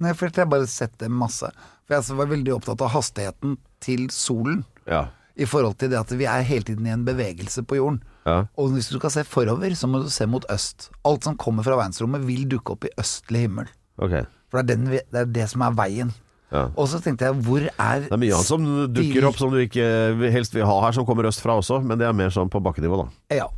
Nei, 0.00 0.12
for 0.16 0.26
jeg 0.28 0.42
har 0.42 0.48
bare 0.50 0.66
sett 0.68 0.96
det 1.00 1.10
masse. 1.12 1.50
For 1.86 1.94
jeg 1.98 2.16
var 2.18 2.26
veldig 2.32 2.54
opptatt 2.56 2.82
av 2.84 2.90
hastigheten 2.96 3.56
til 3.84 4.08
solen. 4.12 4.64
Ja, 4.88 5.06
I 5.36 5.44
forhold 5.48 5.76
til 5.80 5.90
det 5.92 5.98
at 6.00 6.10
vi 6.16 6.24
er 6.24 6.42
hele 6.48 6.64
tiden 6.64 6.86
i 6.88 6.92
en 6.94 7.04
bevegelse 7.06 7.62
på 7.68 7.76
jorden. 7.78 8.00
ja. 8.26 8.46
Og 8.56 8.72
hvis 8.72 8.88
du 8.90 8.96
skal 8.98 9.10
se 9.12 9.24
forover, 9.28 9.74
så 9.76 9.86
må 9.88 10.00
du 10.02 10.08
se 10.10 10.26
mot 10.26 10.44
øst. 10.50 10.88
Alt 11.04 11.24
som 11.28 11.36
kommer 11.36 11.62
fra 11.62 11.76
verdensrommet 11.76 12.24
vil 12.26 12.46
dukke 12.48 12.72
opp 12.72 12.84
i 12.88 12.92
østlig 12.98 13.44
himmel. 13.46 13.68
Okay. 14.00 14.24
For 14.50 14.62
det 14.62 14.64
er, 14.64 14.76
den, 14.76 14.88
vi- 14.90 15.04
det, 15.12 15.20
er 15.20 15.26
det 15.36 15.48
som 15.52 15.62
er 15.62 15.76
veien. 15.76 16.10
Ja. 16.52 16.68
Og 16.78 16.88
så 16.88 17.00
tenkte 17.04 17.26
jeg, 17.28 17.36
hvor 17.44 17.60
er 17.68 18.00
Det 18.06 18.12
er 18.12 18.20
mye 18.22 18.32
annet 18.36 18.48
som 18.48 18.64
dukker 18.96 19.24
opp 19.28 19.36
som 19.38 19.50
du 19.52 19.58
ikke 19.60 19.86
helst 20.32 20.54
vil 20.56 20.64
ha 20.66 20.76
her, 20.86 20.92
som 20.96 21.04
kommer 21.06 21.28
østfra 21.28 21.56
også, 21.60 21.80
men 21.84 21.98
det 22.00 22.06
er 22.08 22.16
mer 22.16 22.30
sånn 22.34 22.48
på 22.52 22.60
bakkenivå, 22.64 23.04
da. 23.04 23.08
Ja. 23.42 23.48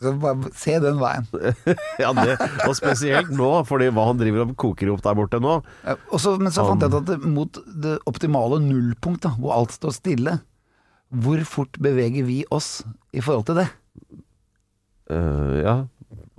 Så 0.00 0.12
bare 0.22 0.50
se 0.54 0.76
den 0.78 0.98
veien. 1.00 1.24
Ja, 2.02 2.12
det, 2.14 2.36
Og 2.68 2.76
spesielt 2.78 3.32
nå, 3.34 3.48
fordi 3.66 3.88
hva 3.90 4.04
han 4.06 4.20
driver 4.20 4.44
og 4.46 4.52
koker 4.60 4.92
opp 4.92 5.02
der 5.02 5.16
borte 5.18 5.40
nå. 5.42 5.56
Ja, 5.84 5.96
også, 6.14 6.36
men 6.38 6.52
så 6.54 6.62
fant 6.68 6.84
jeg 6.86 6.92
ut 6.94 7.00
at 7.00 7.08
det, 7.10 7.18
mot 7.26 7.58
det 7.82 7.96
optimale 8.06 8.60
nullpunkt, 8.62 9.24
da, 9.26 9.32
hvor 9.40 9.56
alt 9.56 9.74
står 9.74 9.96
stille, 9.96 10.36
hvor 11.10 11.42
fort 11.48 11.78
beveger 11.82 12.22
vi 12.28 12.44
oss 12.54 12.84
i 13.16 13.20
forhold 13.24 13.48
til 13.50 13.62
det? 13.64 13.68
Uh, 15.10 15.54
ja, 15.64 15.76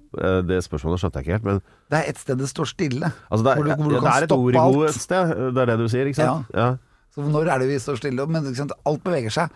Eh, 0.10 0.40
det 0.42 0.56
spørsmålet 0.66 0.98
skjønte 1.04 1.20
jeg 1.20 1.26
ikke 1.28 1.34
helt, 1.36 1.44
men 1.46 1.58
Det 1.94 1.98
er 2.00 2.08
et 2.10 2.18
sted 2.18 2.40
det 2.42 2.48
står 2.50 2.66
stille. 2.72 3.12
altså, 3.30 3.44
det, 3.46 3.52
er, 3.52 3.56
Hvor 3.60 3.64
du- 3.64 3.84
hvor 3.84 3.90
du 3.92 3.94
ja, 3.94 4.00
det 4.00 4.02
kan 4.02 4.10
er 4.10 4.24
et 4.26 4.58
alt. 4.58 4.90
et 4.90 5.02
sted, 5.04 5.34
det 5.54 5.62
er 5.62 5.66
det 5.70 5.76
du 5.78 5.88
sier, 5.88 6.06
ikke 6.10 6.16
sant? 6.18 6.48
Ja. 6.58 6.78
Så 7.14 7.22
når 7.30 7.46
er 7.54 7.60
det 7.62 7.68
vi 7.70 7.76
står 7.78 8.00
stille? 8.02 8.26
Men 8.28 8.56
sant, 8.58 8.72
alt 8.90 9.04
beveger 9.06 9.30
seg. 9.30 9.52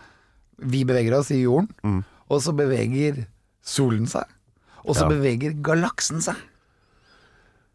Vi 0.62 0.84
beveger 0.86 1.18
oss 1.18 1.32
i 1.34 1.40
jorden, 1.42 1.66
Mm. 1.82 2.04
og 2.30 2.38
så 2.40 2.54
beveger 2.54 3.26
solen 3.64 4.06
seg. 4.10 4.24
Og 4.84 4.94
så 4.98 5.06
Ja. 5.06 5.12
beveger 5.14 5.54
galaksen 5.64 6.20
seg. 6.24 6.36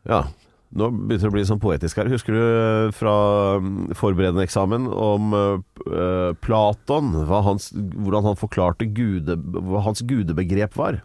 ja. 0.07 0.27
Nå 0.69 0.85
begynner 0.93 1.23
det 1.23 1.29
å 1.31 1.33
bli 1.33 1.41
sånn 1.49 1.59
poetisk 1.59 1.97
her. 1.97 2.05
Husker 2.13 2.35
du 2.35 2.41
eh, 2.45 2.91
fra 2.93 3.57
mm, 3.57 3.87
forberedende 3.97 4.43
eksamen 4.45 4.83
om 4.93 5.33
eh, 5.33 6.33
Platon, 6.45 7.07
hva 7.25 7.39
hans, 7.41 7.71
hvordan 7.73 8.27
han 8.27 8.37
forklarte 8.37 8.85
gude, 8.93 9.33
hva 9.65 9.81
hans 9.81 10.03
gudebegrep 10.05 10.77
var? 10.77 10.99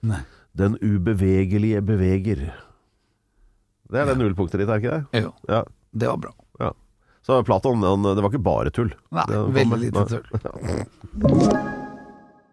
Nei. 0.00 0.22
Den 0.56 0.78
ubevegelige 0.80 1.82
beveger. 1.84 2.46
Det 3.92 4.00
er 4.00 4.06
det 4.08 4.16
nullpunktet 4.16 4.62
ditt, 4.64 4.72
er 4.72 4.80
ikke 4.80 4.96
det? 4.96 5.24
Jo, 5.26 5.34
Ja. 5.52 5.60
det 5.92 6.08
var 6.08 6.16
bra. 6.24 6.32
ja. 6.64 6.72
Så 7.20 7.44
Platon, 7.44 7.82
han, 7.84 8.00
det 8.16 8.22
var 8.24 8.30
ikke 8.32 8.42
bare 8.48 8.70
tull. 8.72 8.94
Nei, 9.12 9.26
Det 9.28 9.36
var- 9.36 9.52
veldig 9.60 9.80
lite 9.92 10.08
tull. 10.08 10.24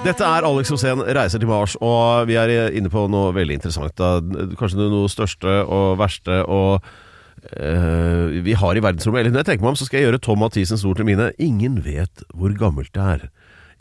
Dette 0.00 0.24
er 0.24 0.46
Alex 0.48 0.70
Rosén 0.72 1.02
reiser 1.12 1.42
til 1.42 1.50
Mars, 1.50 1.74
og 1.84 2.24
vi 2.30 2.38
er 2.40 2.72
inne 2.72 2.88
på 2.88 3.02
noe 3.12 3.34
veldig 3.36 3.58
interessant. 3.58 3.92
Da. 4.00 4.16
Kanskje 4.56 4.80
noe 4.80 5.10
største 5.12 5.58
og 5.68 5.98
verste 6.00 6.38
og 6.48 6.86
eh, 7.52 8.40
vi 8.40 8.54
har 8.56 8.78
i 8.78 8.82
verdensrommet. 8.84 9.20
Eller 9.20 9.34
når 9.34 9.42
jeg 9.42 9.48
tenker 9.50 9.66
meg 9.66 9.74
om, 9.74 9.76
så 9.76 9.88
skal 9.88 10.00
jeg 10.00 10.08
gjøre 10.08 10.22
Tom 10.24 10.40
Mathisen 10.40 10.80
stort 10.80 11.02
til 11.02 11.08
mine. 11.08 11.28
Ingen 11.36 11.82
vet 11.84 12.24
hvor 12.32 12.56
gammelt 12.56 12.94
det 12.96 13.04
er. 13.04 13.28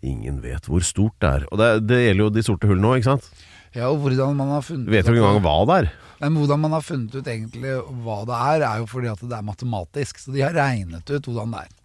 Ingen 0.04 0.44
vet 0.44 0.68
hvor 0.68 0.84
stort 0.84 1.16
det 1.24 1.32
er. 1.32 1.48
Og 1.54 1.64
det, 1.64 1.72
det 1.88 2.02
gjelder 2.04 2.26
jo 2.26 2.30
de 2.36 2.46
sorte 2.50 2.68
hullene 2.68 2.92
òg, 2.92 3.00
ikke 3.00 3.12
sant? 3.14 3.32
Ja, 3.78 3.88
og 3.88 4.04
hvordan 4.04 4.36
man 4.36 4.52
har 4.58 4.66
funnet 4.66 4.92
vet 4.92 5.08
jo 5.08 5.16
ikke 5.16 5.24
engang 5.24 5.44
hva 5.46 5.58
det 5.72 5.82
er. 5.86 5.92
Men 6.20 6.36
hvordan 6.36 6.64
man 6.66 6.76
har 6.76 6.84
funnet 6.84 7.16
ut 7.16 7.32
egentlig 7.32 7.80
hva 8.04 8.20
det 8.28 8.44
er, 8.52 8.68
er 8.74 8.84
jo 8.84 8.92
fordi 8.92 9.12
at 9.16 9.24
det 9.24 9.40
er 9.40 9.50
matematisk. 9.54 10.20
Så 10.20 10.36
de 10.36 10.44
har 10.44 10.52
regnet 10.58 11.08
ut 11.08 11.32
hvordan 11.32 11.56
det 11.56 11.64
er. 11.64 11.76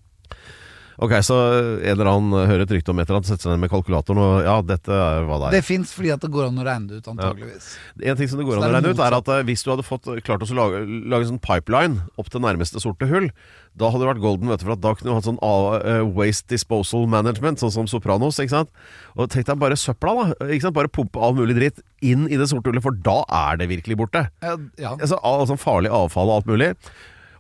Ok, 1.03 1.15
så 1.27 1.37
en 1.81 1.91
eller 1.95 2.11
annen 2.11 2.47
hører 2.51 2.63
et 2.67 2.75
rykte 2.77 2.93
om 2.93 3.01
et 3.03 3.09
eller 3.09 3.19
annet, 3.21 3.31
setter 3.33 3.49
seg 3.49 3.55
ned 3.55 3.65
med 3.65 3.73
kalkulatoren 3.73 4.21
og 4.23 4.35
ja, 4.47 4.55
dette 4.67 4.95
er 4.95 5.27
hva 5.27 5.41
det 5.41 5.49
er. 5.49 5.57
Det 5.59 5.65
fins 5.67 5.91
fordi 5.97 6.13
at 6.15 6.23
det 6.23 6.31
går 6.35 6.49
an 6.51 6.61
å 6.63 6.67
regne 6.69 6.91
det 6.91 7.01
ut, 7.03 7.11
antageligvis. 7.15 7.69
En 8.05 8.21
ting 8.21 8.31
som 8.31 8.41
det 8.41 8.47
går 8.47 8.59
Så 8.59 8.63
an 8.63 8.69
å 8.69 8.77
regne 8.77 8.95
ut, 8.95 9.03
er 9.09 9.19
at 9.19 9.31
eh, 9.35 9.45
hvis 9.49 9.67
du 9.67 9.73
hadde 9.73 9.87
fått 9.87 10.09
klart 10.27 10.45
å 10.47 10.49
lage, 10.59 10.85
lage 10.87 11.27
en 11.27 11.33
sånn 11.35 11.43
pipeline 11.43 12.05
opp 12.21 12.31
til 12.31 12.45
nærmeste 12.45 12.83
sorte 12.83 13.09
hull, 13.11 13.31
da 13.75 13.89
hadde 13.91 14.05
det 14.05 14.11
vært 14.13 14.23
golden, 14.23 14.51
vet 14.53 14.63
du, 14.63 14.69
for 14.69 14.77
at 14.77 14.83
da 14.85 14.93
kunne 14.95 15.11
du 15.11 15.17
hatt 15.17 15.27
sånn 15.27 15.41
ah, 15.43 15.81
eh, 15.83 16.05
waste 16.15 16.47
disposal 16.53 17.09
management, 17.11 17.59
sånn 17.59 17.75
som 17.75 17.89
Sopranos, 17.91 18.39
ikke 18.39 18.55
sant? 18.55 18.71
Og 19.19 19.27
tenk 19.35 19.49
deg 19.49 19.59
bare 19.59 19.79
søpla, 19.79 20.15
da. 20.15 20.47
Ikke 20.47 20.69
sant? 20.69 20.77
Bare 20.79 20.93
pumpe 20.93 21.19
all 21.19 21.35
mulig 21.35 21.57
dritt 21.59 21.83
inn 22.05 22.29
i 22.29 22.39
det 22.39 22.47
sorte 22.53 22.71
hullet, 22.71 22.85
for 22.85 22.95
da 22.95 23.25
er 23.35 23.59
det 23.59 23.67
virkelig 23.73 23.99
borte. 23.99 24.29
Ja, 24.45 24.55
ja. 24.79 24.95
Altså, 24.95 25.19
all 25.27 25.43
sånn 25.51 25.59
farlig 25.59 25.91
avfall 25.95 26.31
og 26.31 26.37
alt 26.39 26.53
mulig. 26.53 26.71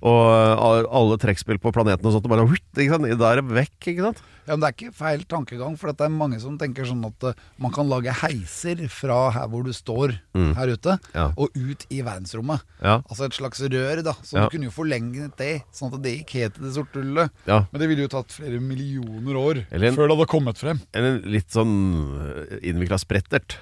Og 0.05 0.21
eh, 0.29 0.85
alle 0.93 1.17
trekkspill 1.17 1.57
på 1.63 1.73
planeten 1.73 2.05
og 2.05 2.13
sånt, 2.13 2.27
og 2.29 2.33
bare? 2.35 2.45
Da 2.75 3.31
er 3.33 3.41
det 3.41 3.45
vekk, 3.57 3.79
ikke 3.95 4.03
sant? 4.05 4.19
Ja, 4.45 4.53
men 4.53 4.61
Det 4.61 4.69
er 4.69 4.75
ikke 4.77 4.93
feil 4.99 5.23
tankegang, 5.25 5.79
for 5.81 5.89
det 5.89 6.05
er 6.05 6.11
mange 6.13 6.37
som 6.43 6.59
tenker 6.61 6.85
sånn 6.85 7.01
at 7.09 7.25
eh, 7.31 7.39
man 7.65 7.73
kan 7.73 7.89
lage 7.89 8.13
heiser 8.21 8.83
fra 8.93 9.31
her 9.33 9.49
hvor 9.49 9.65
du 9.65 9.73
står 9.73 10.19
her 10.37 10.73
ute, 10.75 10.99
Mm. 10.99 11.15
Ja. 11.15 11.27
og 11.39 11.57
ut 11.57 11.87
i 11.89 12.03
verdensrommet. 12.05 12.61
Ja. 12.83 12.99
Altså 13.09 13.25
et 13.25 13.33
slags 13.39 13.63
rør, 13.65 14.03
da. 14.05 14.13
Så 14.23 14.37
Ja. 14.37 14.45
du 14.45 14.51
kunne 14.59 14.69
jo 14.69 14.75
forlenget 14.77 15.37
det, 15.41 15.63
sånn 15.73 15.95
at 15.95 16.03
det 16.03 16.13
gikk 16.19 16.31
helt 16.37 16.55
til 16.59 16.65
det 16.69 16.75
sorte 16.75 17.01
hullet. 17.01 17.31
Ja. 17.47 17.65
Men 17.73 17.81
det 17.81 17.89
ville 17.89 18.03
jo 18.05 18.09
tatt 18.13 18.29
flere 18.29 18.61
millioner 18.61 19.35
år 19.41 19.65
en- 19.73 19.95
før 19.97 20.09
det 20.09 20.17
hadde 20.19 20.29
kommet 20.29 20.59
frem. 20.61 20.81
Eller 20.93 21.17
en 21.17 21.23
litt 21.33 21.49
sånn 21.49 22.61
innvikla 22.61 22.99
sprettert. 23.01 23.57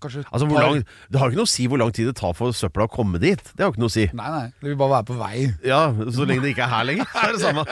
Kanskje 0.00 0.24
Altså, 0.28 0.46
hvor 0.50 0.60
lang, 0.60 0.82
det 1.10 1.18
har 1.20 1.30
ikke 1.30 1.38
noe 1.40 1.48
å 1.48 1.52
si 1.54 1.66
hvor 1.66 1.78
lang 1.80 1.92
tid 1.96 2.06
det 2.10 2.16
tar 2.18 2.34
for 2.36 2.52
søpla 2.52 2.84
å 2.84 2.90
komme 2.92 3.18
dit. 3.22 3.40
Det 3.56 3.64
har 3.64 3.72
ikke 3.72 3.80
noe 3.80 3.88
å 3.88 3.94
si. 3.94 4.04
Nei, 4.12 4.28
nei. 4.30 4.46
Det 4.60 4.68
vil 4.68 4.76
bare 4.76 4.92
være 4.98 5.06
på 5.08 5.16
vei. 5.18 5.46
Ja, 5.64 5.80
Så 6.12 6.26
lenge 6.28 6.42
det 6.44 6.52
ikke 6.52 6.66
er 6.66 6.72
her 6.74 6.84
lenger, 6.84 7.08
så 7.12 7.22
er 7.24 7.32
det 7.32 7.40
samme. 7.40 7.64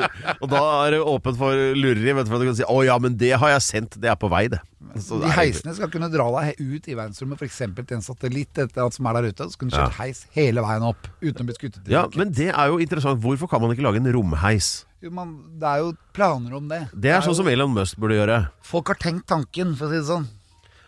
Og 0.42 0.48
da 0.50 0.62
er 0.86 0.96
det 0.96 1.00
åpent 1.04 1.36
for 1.40 1.52
lureri. 1.76 2.14
Vet 2.16 2.24
du, 2.26 2.30
for 2.32 2.38
at 2.38 2.46
du 2.46 2.48
kan 2.50 2.56
si 2.56 2.64
'Å 2.64 2.78
ja, 2.86 2.96
men 2.98 3.16
det 3.20 3.32
har 3.36 3.48
jeg 3.56 3.62
sendt. 3.68 4.00
Det 4.00 4.08
er 4.10 4.16
på 4.16 4.30
vei, 4.32 4.46
det'. 4.48 4.62
Så 4.96 5.18
De 5.20 5.26
er- 5.28 5.36
heisene 5.36 5.74
skal 5.76 5.90
kunne 5.92 6.08
dra 6.08 6.24
deg 6.40 6.56
ut 6.60 6.88
i 6.88 6.94
verdensrommet, 6.96 7.36
f.eks. 7.42 7.58
til 7.58 7.96
en 7.98 8.04
satellitt 8.06 8.56
etter 8.56 8.86
at 8.86 8.94
som 8.96 9.04
er 9.06 9.12
der 9.20 9.28
ute. 9.28 9.44
Så 9.52 9.58
kunne 9.60 9.70
du 9.70 9.76
kjøre 9.76 9.92
heis 10.00 10.24
hele 10.32 10.62
veien 10.64 10.82
opp 10.88 11.08
uten 11.20 11.42
å 11.44 11.46
bli 11.50 11.54
skuttet 11.58 11.84
til. 11.84 11.92
Ja, 11.92 12.06
men 12.16 12.32
det 12.32 12.48
er 12.54 12.66
jo 12.72 12.78
interessant. 12.80 13.20
Hvorfor 13.20 13.50
kan 13.50 13.60
man 13.60 13.74
ikke 13.76 13.84
lage 13.84 14.00
en 14.00 14.08
romheis? 14.14 14.86
Jo, 15.04 15.10
man, 15.12 15.36
det 15.60 15.68
er 15.68 15.78
jo 15.84 15.92
planer 16.16 16.54
om 16.56 16.68
det. 16.68 16.88
Det 16.96 17.10
er 17.12 17.20
sånn 17.20 17.34
jo- 17.36 17.42
som 17.42 17.48
Elon 17.52 17.74
Musk 17.74 17.98
burde 18.00 18.16
gjøre. 18.16 18.48
Folk 18.64 18.88
har 18.88 18.96
tenkt 18.96 19.26
tanken, 19.28 19.76
for 19.76 19.86
å 19.86 19.90
si 19.90 19.96
det 20.00 20.08
sånn. 20.08 20.26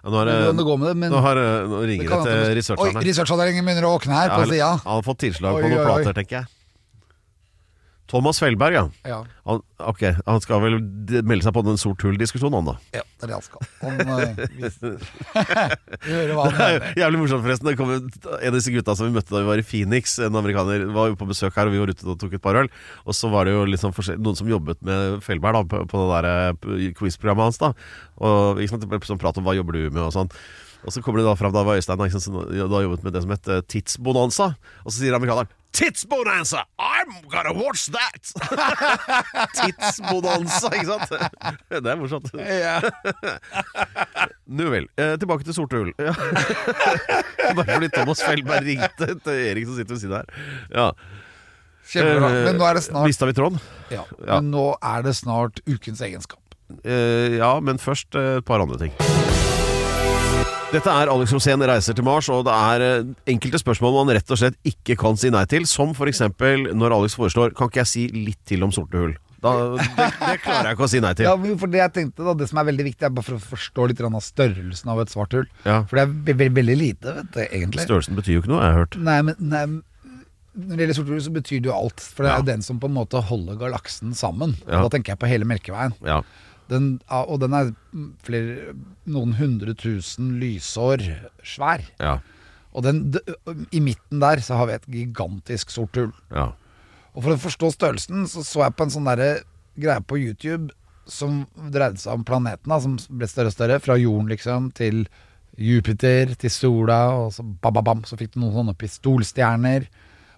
Ja, 0.09 0.13
nå, 0.15 0.21
er 0.25 0.53
det 0.57 0.65
går 0.65 0.79
med 0.81 0.89
det, 0.89 0.97
men 0.97 1.11
nå, 1.13 1.19
har, 1.21 1.37
nå 1.69 1.81
ringer 1.85 2.09
det 2.09 2.21
til 2.25 2.37
Oi, 2.39 2.53
researcherne. 2.57 3.03
researchavdelingen 3.05 3.67
begynner 3.69 3.85
å 3.89 3.97
åkne 3.99 4.17
her 4.17 4.31
på 4.33 4.39
siden. 4.47 4.55
sida. 4.57 4.71
Han 4.87 4.95
har 4.97 5.03
fått 5.05 5.19
tilslag 5.27 5.59
Oi, 5.59 5.63
på 5.63 5.69
noen 5.69 5.79
oi, 5.79 5.85
oi. 5.85 5.89
plater, 5.91 6.17
tenker 6.17 6.41
jeg. 6.41 6.47
Thomas 8.09 8.41
Felberg, 8.41 8.73
ja. 8.73 8.85
Ja, 9.05 9.19
Han, 9.45 9.61
ok, 9.91 10.03
han 10.25 10.41
skal 10.41 10.63
vel 10.63 10.79
melde 11.29 11.45
seg 11.45 11.55
på 11.57 11.63
den 11.67 11.77
sort 11.81 12.03
hull-diskusjonen, 12.07 12.57
han 12.59 12.71
da. 12.71 12.75
ja, 13.01 13.03
det 13.05 13.27
er 13.27 13.33
det 13.33 13.37
han 13.37 13.45
skal. 13.45 13.67
Han, 13.83 14.01
eh, 14.17 14.39
han 15.35 15.75
Det 16.05 16.15
er 16.17 16.33
mener. 16.33 16.87
Jævlig 16.97 17.21
morsomt, 17.21 17.45
forresten. 17.45 17.69
Det 17.69 17.77
kom 17.81 17.93
en 17.93 18.07
av 18.49 18.57
disse 18.57 18.73
gutta 18.73 18.97
som 18.97 19.11
vi 19.11 19.17
møtte 19.17 19.35
da 19.35 19.43
vi 19.43 19.51
var 19.51 19.61
i 19.61 19.67
Phoenix. 19.67 20.17
En 20.25 20.39
amerikaner 20.41 20.87
var 20.95 21.11
jo 21.13 21.19
på 21.21 21.29
besøk 21.29 21.59
her, 21.59 21.69
og 21.69 21.77
vi 21.77 21.83
var 21.83 21.93
ute 21.93 22.09
og 22.09 22.21
tok 22.23 22.39
et 22.39 22.45
par 22.45 22.61
øl. 22.63 22.71
Og 23.05 23.17
så 23.17 23.31
var 23.33 23.49
det 23.49 23.57
jo 23.57 23.67
liksom 23.69 23.93
noen 24.17 24.39
som 24.41 24.49
jobbet 24.49 24.81
med 24.89 25.21
Felberg 25.27 25.61
da, 25.61 25.67
på, 25.69 25.83
på 25.93 26.05
det 26.05 26.09
der 26.15 26.31
eh, 26.33 26.89
quiz-programmet 26.97 27.51
hans. 27.51 27.61
da 27.61 27.75
Og 28.25 28.63
ble 28.63 29.05
sånn 29.05 29.21
prat 29.21 29.37
om 29.41 29.45
hva 29.49 29.57
jobber 29.59 29.77
du 29.77 29.85
med 29.91 30.07
og 30.09 30.17
sånn. 30.17 30.33
Og 30.87 30.95
så 30.95 31.03
kommer 31.03 31.21
det 31.21 31.27
da 31.27 31.37
fram 31.37 31.53
da 31.53 31.65
var 31.67 31.77
Øystein 31.77 31.99
da, 31.99 32.67
da 32.71 32.83
jobbet 32.85 33.05
med 33.05 33.13
det 33.17 33.25
som 33.25 33.33
het 33.35 33.49
eh, 33.51 33.65
Tidsbonanza. 33.67 34.53
Og 34.85 34.93
så 34.93 35.03
sier 35.03 35.17
amerikaneren 35.17 35.51
Tidsbonanza! 35.73 36.63
I'm 36.81 37.11
gonna 37.31 37.53
watch 37.53 37.91
that! 37.93 38.33
Tidsbonanza, 39.59 40.71
ikke 40.75 40.87
sant? 40.89 41.13
Det 41.69 41.91
er 41.93 41.99
morsomt. 42.01 42.31
Nå 42.33 42.41
Nu 44.49 44.71
vel. 44.73 44.89
Eh, 44.99 45.15
tilbake 45.21 45.45
til 45.47 45.55
sorte 45.57 45.77
hull. 45.83 45.93
Bare 47.59 47.69
fordi 47.77 47.91
Thomas 47.95 48.23
Felberg 48.25 48.65
ringte 48.67 49.11
til 49.21 49.33
Erik 49.53 49.69
som 49.69 49.77
sitter 49.79 49.95
ved 49.95 50.03
siden 50.03 50.17
her. 50.19 50.27
Ja. 50.75 50.89
Kjempebra. 51.89 52.33
Eh, 52.33 52.45
Men 52.49 52.59
nå 52.61 52.67
er 52.69 52.75
det 52.81 52.85
snart 52.89 53.09
Mista 53.09 53.29
vi 53.29 53.37
tråden? 53.39 53.61
ja. 53.93 54.03
Men 54.27 54.51
nå 54.53 54.67
er 54.83 55.07
det 55.07 55.15
snart 55.21 55.61
ukens 55.69 56.01
egenskap. 56.05 56.41
Eh, 56.85 57.39
ja, 57.39 57.55
men 57.65 57.79
først 57.81 58.17
et 58.19 58.45
par 58.49 58.61
andre 58.65 58.81
ting. 58.87 58.93
Dette 60.69 60.93
er 60.93 61.09
Alex 61.09 61.31
Rosén 61.33 61.63
reiser 61.65 61.97
til 61.97 62.05
Mars, 62.05 62.27
og 62.29 62.43
det 62.45 62.53
er 62.53 62.83
eh, 62.85 63.07
enkelte 63.33 63.57
spørsmål 63.63 63.95
man 64.03 64.11
rett 64.19 64.29
og 64.35 64.37
slett 64.37 64.59
ikke 64.69 64.99
kan 65.01 65.17
si 65.17 65.31
nei 65.33 65.47
til. 65.49 65.65
Som 65.69 65.95
f.eks. 65.97 66.21
når 66.77 66.95
Alex 66.99 67.17
foreslår 67.17 67.55
Kan 67.57 67.71
ikke 67.71 67.81
jeg 67.81 67.89
si 67.89 68.03
litt 68.13 68.41
til 68.49 68.67
om 68.67 68.75
sorte 68.75 69.01
hull? 69.01 69.15
Da, 69.41 69.53
det, 69.79 69.87
det 69.97 70.35
klarer 70.43 70.69
jeg 70.69 70.77
ikke 70.77 70.85
å 70.85 70.91
si 70.93 71.01
nei 71.01 71.13
til. 71.17 71.25
Ja, 71.31 71.37
for 71.63 71.71
Det 71.73 71.81
jeg 71.81 71.95
tenkte 71.97 72.27
da, 72.27 72.35
det 72.37 72.51
som 72.51 72.61
er 72.61 72.67
veldig 72.69 72.85
viktig, 72.91 73.07
er 73.07 73.15
bare 73.17 73.25
for 73.31 73.39
å 73.39 73.45
forstå 73.55 73.87
litt 73.93 74.03
av 74.05 74.17
størrelsen 74.27 74.93
av 74.93 75.01
et 75.05 75.13
svart 75.15 75.37
hull. 75.39 75.47
Ja. 75.65 75.79
For 75.89 76.01
det 76.01 76.05
er 76.05 76.17
ve 76.27 76.35
ve 76.43 76.49
veldig 76.59 76.77
lite, 76.83 77.15
vet 77.23 77.31
du, 77.33 77.41
egentlig. 77.47 77.87
Størrelsen 77.89 78.19
betyr 78.19 78.37
jo 78.37 78.43
ikke 78.43 78.51
noe, 78.53 78.61
jeg 78.67 78.75
har 78.75 78.83
hørt. 78.83 78.99
Nei, 79.09 79.19
men 79.31 79.39
nei, 79.41 79.63
Når 80.59 80.75
det 80.75 80.83
gjelder 80.85 80.97
sorte 80.99 81.15
hull, 81.15 81.23
så 81.23 81.33
betyr 81.39 81.63
det 81.65 81.71
jo 81.71 81.77
alt. 81.79 82.03
For 82.03 82.27
det 82.27 82.33
er 82.33 82.35
Ja. 82.35 82.43
jo 82.43 82.49
den 82.51 82.67
som 82.67 82.81
på 82.83 82.91
en 82.91 82.97
måte 82.99 83.23
holder 83.31 83.57
galaksen 83.63 84.13
sammen. 84.19 84.57
Ja. 84.67 84.83
Da 84.85 84.91
tenker 84.93 85.15
jeg 85.15 85.23
på 85.23 85.31
hele 85.31 85.47
Melkeveien. 85.49 85.95
Ja. 86.05 86.21
Den, 86.69 86.89
og 87.09 87.39
den 87.41 87.55
er 87.57 87.71
flere, 88.25 88.75
noen 89.09 89.35
hundre 89.39 89.73
tusen 89.79 90.35
lysår 90.41 91.05
svær. 91.47 91.85
Ja. 92.01 92.19
Og 92.77 92.85
den, 92.85 93.07
i 93.73 93.81
midten 93.81 94.21
der 94.21 94.43
så 94.45 94.59
har 94.61 94.69
vi 94.69 94.77
et 94.77 94.91
gigantisk 94.93 95.73
sort 95.73 95.97
hull. 95.97 96.13
Ja. 96.31 96.51
Og 97.17 97.25
for 97.25 97.35
å 97.35 97.41
forstå 97.41 97.73
størrelsen, 97.75 98.27
så 98.31 98.45
så 98.47 98.67
jeg 98.67 98.77
på 98.77 98.87
en 98.87 98.93
sånn 98.95 99.09
greie 99.09 100.03
på 100.05 100.21
YouTube 100.21 100.69
som 101.09 101.47
dreide 101.73 101.99
seg 102.03 102.19
om 102.19 102.27
planeten, 102.29 102.69
da, 102.69 102.79
som 102.85 102.99
ble 103.09 103.27
større 103.31 103.51
og 103.51 103.57
større. 103.57 103.81
Fra 103.83 103.97
jorden, 103.99 104.29
liksom, 104.29 104.69
til 104.77 105.07
Jupiter, 105.59 106.35
til 106.39 106.53
sola, 106.53 107.01
og 107.17 107.33
så 107.35 107.43
bam, 107.43 107.73
bam, 107.79 107.87
bam, 107.87 108.05
så 108.07 108.19
fikk 108.21 108.35
du 108.35 108.43
noen 108.43 108.59
sånne 108.61 108.77
pistolstjerner. 108.79 109.89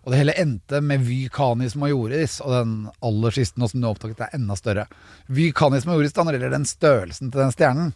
Og 0.04 0.12
det 0.14 0.18
hele 0.22 0.32
endte 0.40 0.80
med 0.80 1.02
Vy 1.04 1.28
Canis 1.28 1.74
Majoris, 1.76 2.38
og 2.40 2.54
den 2.54 2.70
aller 3.04 3.34
siste 3.36 3.60
nå 3.60 3.68
som 3.68 3.82
du 3.82 3.88
oppdaget 3.90 4.22
er 4.24 4.34
enda 4.38 4.56
større. 4.56 4.86
Vy 5.28 5.50
Canis 5.52 5.84
Majoris, 5.88 6.14
da, 6.16 6.24
når 6.24 6.32
det 6.32 6.40
gjelder 6.40 6.56
den 6.56 6.64
størrelsen 6.70 7.30
til 7.30 7.42
den 7.42 7.52
stjernen, 7.52 7.92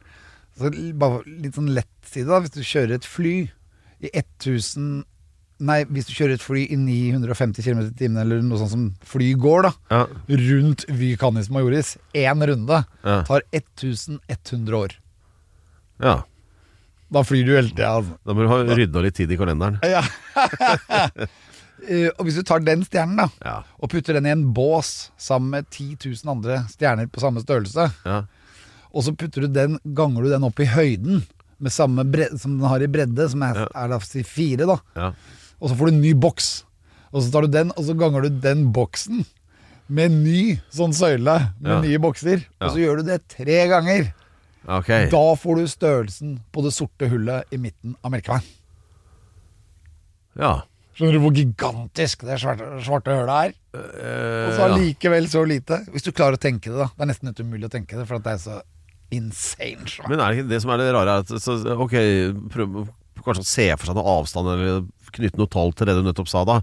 så 0.59 0.69
bare 1.01 1.23
litt 1.27 1.57
sånn 1.57 1.73
lett 1.75 1.88
side, 2.07 2.29
da, 2.29 2.43
hvis 2.45 2.53
du 2.55 2.61
kjører 2.62 2.99
et 2.99 3.09
fly 3.09 3.35
i 4.05 4.11
1000 4.12 5.05
Nei, 5.64 5.85
hvis 5.87 6.09
du 6.09 6.12
kjører 6.17 6.35
et 6.35 6.43
fly 6.43 6.64
i 6.67 6.77
950 6.77 7.62
km 7.62 7.79
i 7.87 7.90
timen, 7.97 8.19
eller 8.21 8.40
noe 8.43 8.59
sånt 8.59 8.73
som 8.73 8.88
fly 9.07 9.29
går, 9.38 9.62
da, 9.62 9.71
Ja. 9.95 10.01
rundt 10.29 10.83
Vy 10.90 11.12
Canis 11.17 11.49
Majoris, 11.49 11.93
én 12.12 12.43
runde, 12.43 12.81
Ja. 13.07 13.23
tar 13.23 13.43
1100 13.53 14.75
år. 14.77 14.97
ja. 16.03 16.17
Da 17.12 17.23
flyr 17.23 17.47
du 17.47 17.53
hele 17.55 17.69
tida, 17.71 17.93
altså. 18.01 18.19
Da 18.27 18.35
må 18.35 18.43
du 18.43 18.49
ha 18.51 18.75
rydda 18.75 19.01
litt 19.05 19.14
tid 19.14 19.31
i 19.31 19.37
kalenderen. 19.38 19.79
Ja. 19.87 20.03
Eh, 21.88 22.09
og 22.18 22.25
hvis 22.27 22.37
du 22.38 22.42
tar 22.47 22.61
den 22.64 22.85
stjernen, 22.87 23.16
da, 23.16 23.29
Ja. 23.44 23.62
og 23.81 23.90
putter 23.90 24.14
den 24.14 24.27
i 24.27 24.31
en 24.33 24.53
bås 24.55 25.11
sammen 25.18 25.51
med 25.51 25.66
10 25.70 25.97
000 26.25 26.31
andre 26.37 26.62
stjerner 26.70 27.07
på 27.11 27.20
samme 27.20 27.42
størrelse, 27.44 27.90
Ja. 28.05 28.23
og 28.94 29.03
så 29.05 29.14
putter 29.16 29.42
du 29.42 29.49
den, 29.49 29.79
ganger 29.94 30.23
du 30.23 30.31
den 30.31 30.44
opp 30.44 30.59
i 30.61 30.64
høyden 30.66 31.25
med 31.61 31.73
samme 31.73 32.05
bredde 32.11 32.38
som 32.40 32.59
den 32.59 32.68
har 32.68 32.81
i 32.83 32.87
bredde, 32.87 33.29
som 33.31 33.42
er, 33.42 33.55
Ja. 33.55 33.68
er 33.85 33.88
da 33.88 33.99
si 34.01 34.23
fire, 34.23 34.66
da. 34.66 34.79
Ja. 34.97 35.12
Og 35.61 35.70
så 35.70 35.77
får 35.77 35.87
du 35.90 35.92
en 35.94 36.01
ny 36.03 36.12
boks. 36.14 36.64
Og 37.12 37.23
så 37.23 37.31
tar 37.33 37.42
du 37.42 37.49
den, 37.49 37.70
og 37.77 37.85
så 37.85 37.94
ganger 37.97 38.23
du 38.23 38.29
den 38.40 38.73
boksen 38.73 39.25
med 39.88 40.11
en 40.11 40.25
ny 40.25 40.57
sånn 40.73 40.92
søyle 40.92 41.53
med 41.61 41.85
nye 41.85 41.99
bokser. 41.99 42.44
Og 42.61 42.70
så 42.73 42.77
gjør 42.81 42.97
du 42.97 43.03
det 43.05 43.29
tre 43.29 43.68
ganger. 43.68 44.12
Okay. 44.66 45.11
Da 45.11 45.35
får 45.37 45.57
du 45.57 45.66
størrelsen 45.68 46.40
på 46.53 46.62
det 46.64 46.73
sorte 46.73 47.09
hullet 47.09 47.44
i 47.53 47.57
midten 47.59 47.94
av 48.03 48.11
Melkeveien. 48.11 48.42
Ja. 50.38 50.62
Skjønner 50.94 51.16
du 51.16 51.22
hvor 51.24 51.35
gigantisk 51.35 52.22
det 52.28 52.37
svarte, 52.42 52.68
svarte 52.87 53.14
hølet 53.16 53.35
er? 53.35 53.54
Eh, 53.74 54.46
Og 54.46 54.52
så 54.54 54.66
allikevel 54.68 55.26
så 55.30 55.42
lite. 55.48 55.80
Hvis 55.90 56.07
du 56.07 56.12
klarer 56.14 56.38
å 56.38 56.42
tenke 56.42 56.70
det, 56.70 56.78
da. 56.78 56.87
Det 56.94 57.02
er 57.07 57.11
nesten 57.11 57.30
helt 57.33 57.42
umulig 57.42 57.66
å 57.66 57.72
tenke 57.74 57.98
det, 57.98 58.07
for 58.07 58.22
det 58.22 58.37
er 58.37 58.42
så 58.44 58.61
insane 59.14 59.88
svært. 59.90 60.09
Men 60.11 60.22
er 60.22 60.30
det 60.33 60.38
ikke 60.44 60.50
det 60.54 60.61
som 60.62 60.70
er 60.74 60.83
det 60.83 60.90
rare? 60.94 61.18
er 61.18 61.24
At, 61.26 61.35
så, 61.42 61.57
ok, 61.85 61.96
prøv 62.54 62.78
kanskje 63.24 63.44
å 63.44 63.48
se 63.48 63.66
for 63.78 63.88
seg 63.88 63.96
noe 63.98 64.16
avstand, 64.20 64.50
eller 64.52 64.83
knytte 65.14 65.38
noe 65.40 65.50
tall 65.50 65.72
til 65.76 65.88
det 65.88 65.94
du 65.98 66.02
nettopp 66.07 66.28
sa 66.30 66.42
da. 66.48 66.59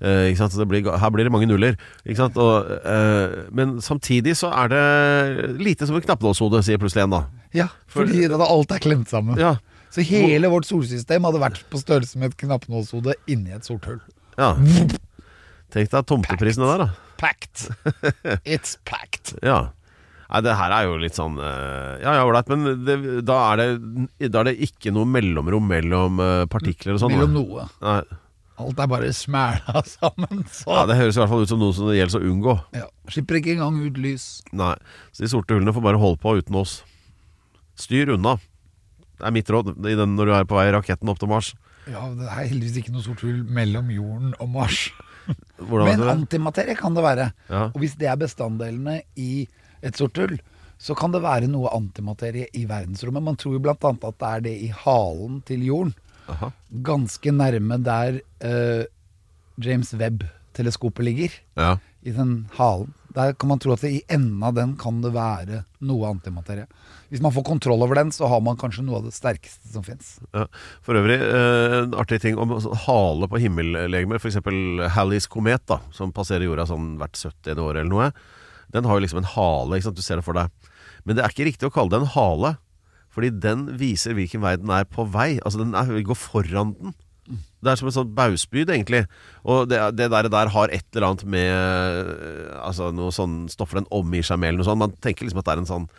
Eh, 0.00 0.32
blir, 0.68 0.86
her 0.96 1.10
blir 1.12 1.28
det 1.28 1.32
mange 1.32 1.46
nuller. 1.48 1.76
Og, 2.08 2.70
eh, 2.84 3.34
men 3.52 3.78
samtidig 3.84 4.32
så 4.40 4.48
er 4.52 4.68
det 4.72 5.58
lite 5.60 5.86
som 5.86 5.96
et 5.96 6.06
knappenålshode, 6.08 6.62
sier 6.64 6.80
plutselig 6.80 7.04
en 7.04 7.16
da. 7.16 7.22
Ja, 7.52 7.68
For- 7.86 8.06
fordi 8.06 8.28
da 8.28 8.40
alt 8.44 8.72
er 8.72 8.78
klemt 8.80 9.08
sammen. 9.12 9.36
Ja. 9.38 9.56
Så 9.90 10.04
hele 10.06 10.48
vårt 10.52 10.68
solsystem 10.68 11.24
hadde 11.26 11.40
vært 11.42 11.64
på 11.72 11.80
størrelse 11.82 12.18
med 12.20 12.30
et 12.30 12.36
knappenålshode 12.44 13.16
inni 13.30 13.50
et 13.56 13.66
sort 13.66 13.84
hull. 13.90 14.00
ja. 14.38 14.54
Tenk 15.70 15.90
deg 15.92 16.06
tomteprisene 16.10 16.66
der, 16.66 16.80
da. 16.82 16.88
Packed. 17.20 17.68
It's 18.42 18.72
packed. 18.88 19.36
Ja. 19.46 19.68
Nei, 20.30 20.40
det 20.46 20.54
her 20.58 20.72
er 20.74 20.86
jo 20.86 20.96
litt 21.02 21.14
sånn 21.18 21.36
eh, 21.42 22.00
Ja, 22.04 22.12
ja, 22.18 22.24
ålreit, 22.26 22.48
men 22.50 22.84
det, 22.86 22.96
da, 23.26 23.36
er 23.52 23.60
det, 23.60 24.28
da 24.30 24.42
er 24.44 24.48
det 24.50 24.56
ikke 24.66 24.92
noe 24.94 25.06
mellomrom 25.10 25.66
mellom 25.70 26.18
eh, 26.22 26.44
partikler 26.50 26.94
og 26.96 27.02
sånn? 27.02 27.14
Mellom 27.16 27.34
noe. 27.34 27.66
Nei. 27.82 28.00
Alt 28.60 28.82
er 28.82 28.90
bare 28.92 29.10
smæla 29.16 29.82
sammen. 29.96 30.42
Så 30.54 30.70
Ja, 30.74 30.84
Det 30.90 30.98
høres 31.00 31.18
i 31.18 31.22
hvert 31.22 31.32
fall 31.34 31.42
ut 31.46 31.50
som 31.54 31.62
noe 31.62 31.74
som 31.74 31.90
det 31.90 31.98
gjelder 32.00 32.18
å 32.22 32.30
unngå. 32.34 32.56
ja. 32.78 32.86
Slipper 33.10 33.38
ikke 33.40 33.54
engang 33.56 33.78
ut 33.82 33.96
lys. 33.98 34.26
Nei, 34.54 34.74
Så 35.10 35.24
de 35.26 35.30
sorte 35.32 35.54
hullene 35.54 35.74
får 35.74 35.82
bare 35.86 35.98
holde 36.02 36.18
på 36.22 36.34
uten 36.38 36.58
oss. 36.62 36.80
Styr 37.78 38.12
unna. 38.14 38.36
Det 39.20 39.28
er 39.28 39.34
mitt 39.36 39.50
råd 39.52 39.74
i 39.86 39.96
den 39.98 40.16
når 40.16 40.30
du 40.30 40.34
er 40.38 40.48
på 40.48 40.56
vei 40.58 40.66
i 40.70 40.74
raketten 40.74 41.10
opp 41.12 41.20
til 41.20 41.28
Mars. 41.30 41.52
Ja, 41.90 42.06
Det 42.16 42.26
er 42.26 42.48
heldigvis 42.50 42.78
ikke 42.82 42.92
noe 42.94 43.04
sort 43.04 43.22
hull 43.24 43.42
mellom 43.44 43.90
jorden 43.92 44.34
og 44.40 44.48
Mars. 44.54 44.86
Men 45.70 46.02
antimaterie 46.08 46.74
kan 46.78 46.96
det 46.96 47.04
være. 47.04 47.26
Ja. 47.50 47.66
Og 47.70 47.82
hvis 47.82 47.96
det 48.00 48.08
er 48.10 48.18
bestanddelene 48.20 49.02
i 49.20 49.44
et 49.84 49.96
sort 50.00 50.16
hull, 50.20 50.38
så 50.80 50.96
kan 50.96 51.12
det 51.12 51.20
være 51.22 51.48
noe 51.52 51.68
antimaterie 51.76 52.48
i 52.56 52.64
verdensrommet. 52.68 53.22
Man 53.22 53.36
tror 53.36 53.58
jo 53.58 53.60
annet 53.60 54.06
at 54.08 54.16
det 54.22 54.30
er 54.30 54.44
det 54.48 54.54
i 54.64 54.70
halen 54.84 55.42
til 55.48 55.66
jorden. 55.68 55.92
Aha. 56.30 56.48
Ganske 56.86 57.32
nærme 57.34 57.76
der 57.84 58.20
uh, 58.44 58.84
James 59.60 59.92
Webb 60.00 60.24
teleskopet 60.56 61.04
ligger, 61.04 61.36
Ja. 61.56 61.76
i 62.02 62.10
den 62.16 62.48
halen. 62.56 62.94
Der 63.14 63.34
kan 63.34 63.50
man 63.50 63.58
tro 63.58 63.74
at 63.74 63.82
det, 63.82 63.90
i 63.90 64.02
enden 64.12 64.42
av 64.46 64.54
den 64.54 64.76
kan 64.78 65.00
det 65.02 65.10
være 65.14 65.64
noe 65.86 66.10
antimaterie. 66.12 66.68
Hvis 67.10 67.22
man 67.24 67.34
får 67.34 67.46
kontroll 67.48 67.82
over 67.82 67.98
den, 67.98 68.12
så 68.14 68.28
har 68.30 68.42
man 68.46 68.58
kanskje 68.60 68.84
noe 68.86 69.00
av 69.00 69.08
det 69.08 69.14
sterkeste 69.16 69.72
som 69.72 69.82
fins. 69.86 70.12
Ja. 70.30 70.44
For 70.86 70.98
øvrig, 71.00 71.18
eh, 71.18 71.76
en 71.80 71.96
artig 71.98 72.20
ting 72.22 72.38
om 72.38 72.54
sånn 72.62 72.78
hale 72.86 73.26
på 73.30 73.40
himmellegemer, 73.42 74.22
f.eks. 74.22 74.38
Halleys 74.94 75.26
komet, 75.26 75.66
da, 75.66 75.80
som 75.96 76.14
passerer 76.14 76.46
jorda 76.46 76.68
sånn 76.70 76.94
hvert 77.00 77.18
70. 77.18 77.58
år 77.58 77.80
eller 77.80 77.90
noe. 77.90 78.10
Den 78.70 78.86
har 78.86 78.98
jo 78.98 79.02
liksom 79.02 79.24
en 79.24 79.32
hale, 79.34 79.82
du 79.82 80.02
ser 80.02 80.20
det 80.20 80.26
for 80.26 80.38
deg. 80.38 80.70
Men 81.02 81.16
det 81.16 81.24
er 81.24 81.34
ikke 81.34 81.48
riktig 81.48 81.66
å 81.66 81.74
kalle 81.74 81.90
det 81.90 82.04
en 82.04 82.12
hale, 82.14 82.54
fordi 83.10 83.32
den 83.42 83.66
viser 83.80 84.14
hvilken 84.14 84.44
vei 84.44 84.54
den 84.60 84.70
er 84.70 84.86
på 84.86 85.08
vei. 85.10 85.40
Altså 85.42 85.64
den 85.64 85.74
er, 85.74 85.90
går 86.06 86.18
foran 86.18 86.76
den. 86.78 86.94
Det 87.60 87.72
er 87.72 87.80
som 87.80 87.90
en 87.90 87.96
sånn 87.96 88.14
bausbyd, 88.16 88.70
egentlig. 88.72 89.02
Og 89.44 89.66
det, 89.68 89.80
det 89.98 90.08
der, 90.12 90.30
der 90.32 90.52
har 90.54 90.72
et 90.72 90.86
eller 90.94 91.10
annet 91.10 91.26
med 91.28 91.50
eh, 91.52 92.54
Altså 92.60 92.88
noe 92.96 93.12
sånn 93.12 93.42
stoffer 93.52 93.82
den 93.82 93.90
omgir 93.94 94.24
seg 94.24 94.40
med, 94.40 94.52
eller 94.52 94.62
noe 94.62 94.70
sånt. 94.70 94.80
Man 94.80 94.96
tenker 95.04 95.26
liksom 95.26 95.42
at 95.42 95.50
det 95.50 95.54
er 95.56 95.62
en 95.64 95.70
sånn 95.74 95.90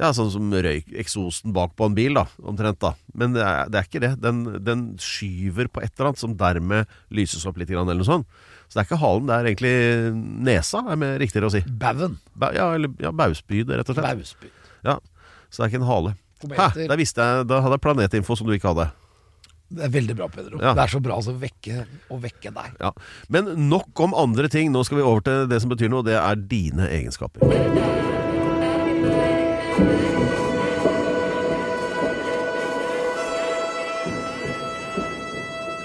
ja, 0.00 0.12
sånn 0.16 0.30
som 0.32 0.52
røyk, 0.54 0.86
eksosen 1.02 1.52
bak 1.52 1.74
på 1.76 1.88
en 1.90 1.96
bil, 1.96 2.14
da, 2.16 2.22
omtrent. 2.46 2.78
da 2.80 2.94
Men 3.18 3.34
det 3.34 3.42
er, 3.44 3.68
det 3.68 3.80
er 3.80 3.88
ikke 3.88 4.02
det. 4.04 4.12
Den, 4.22 4.38
den 4.64 4.84
skyver 5.02 5.68
på 5.68 5.82
et 5.84 5.92
eller 5.92 6.12
annet 6.12 6.22
som 6.22 6.36
dermed 6.40 6.94
lyses 7.12 7.44
opp 7.48 7.60
litt, 7.60 7.72
eller 7.74 7.98
noe 7.98 8.08
sånt. 8.08 8.40
Så 8.70 8.78
det 8.78 8.84
er 8.84 8.88
ikke 8.88 9.00
halen, 9.02 9.26
det 9.28 9.34
er 9.36 9.50
egentlig 9.50 9.74
nesa, 10.46 10.84
er 10.86 10.98
mer 11.02 11.16
riktigere 11.20 11.50
å 11.50 11.52
si. 11.52 11.60
Baugen. 11.66 12.16
Ba, 12.38 12.52
ja, 12.56 12.70
eller 12.78 12.94
ja, 13.02 13.10
bausbyd, 13.12 13.74
rett 13.74 13.90
og 13.90 13.98
slett. 13.98 14.22
Bausbyd. 14.22 14.56
Ja, 14.86 14.96
Så 15.50 15.60
det 15.60 15.66
er 15.66 15.72
ikke 15.72 15.82
en 15.82 15.90
hale. 15.90 16.14
Hæ, 16.40 16.68
der 16.88 16.96
visste 16.96 17.20
jeg, 17.20 17.48
Da 17.50 17.58
hadde 17.60 17.76
jeg 17.76 17.84
planetinfo 17.84 18.36
som 18.38 18.48
du 18.48 18.54
ikke 18.54 18.70
hadde. 18.70 18.86
Det 19.70 19.84
er 19.86 19.92
veldig 19.94 20.16
bra, 20.18 20.26
Pedro. 20.32 20.58
Ja. 20.58 20.74
Det 20.74 20.82
er 20.84 20.94
så 20.96 21.00
bra 21.02 21.18
altså, 21.20 21.36
å 21.36 21.40
vekke, 21.40 21.84
å 22.10 22.18
vekke 22.22 22.50
deg. 22.56 22.78
Ja. 22.82 22.90
Men 23.30 23.52
nok 23.70 24.02
om 24.02 24.16
andre 24.18 24.50
ting. 24.50 24.72
Nå 24.74 24.82
skal 24.86 24.98
vi 25.00 25.06
over 25.06 25.22
til 25.26 25.46
det 25.50 25.62
som 25.62 25.70
betyr 25.70 25.92
noe. 25.92 26.06
Det 26.06 26.18
er 26.18 26.48
dine 26.50 26.90
egenskaper. 26.90 28.18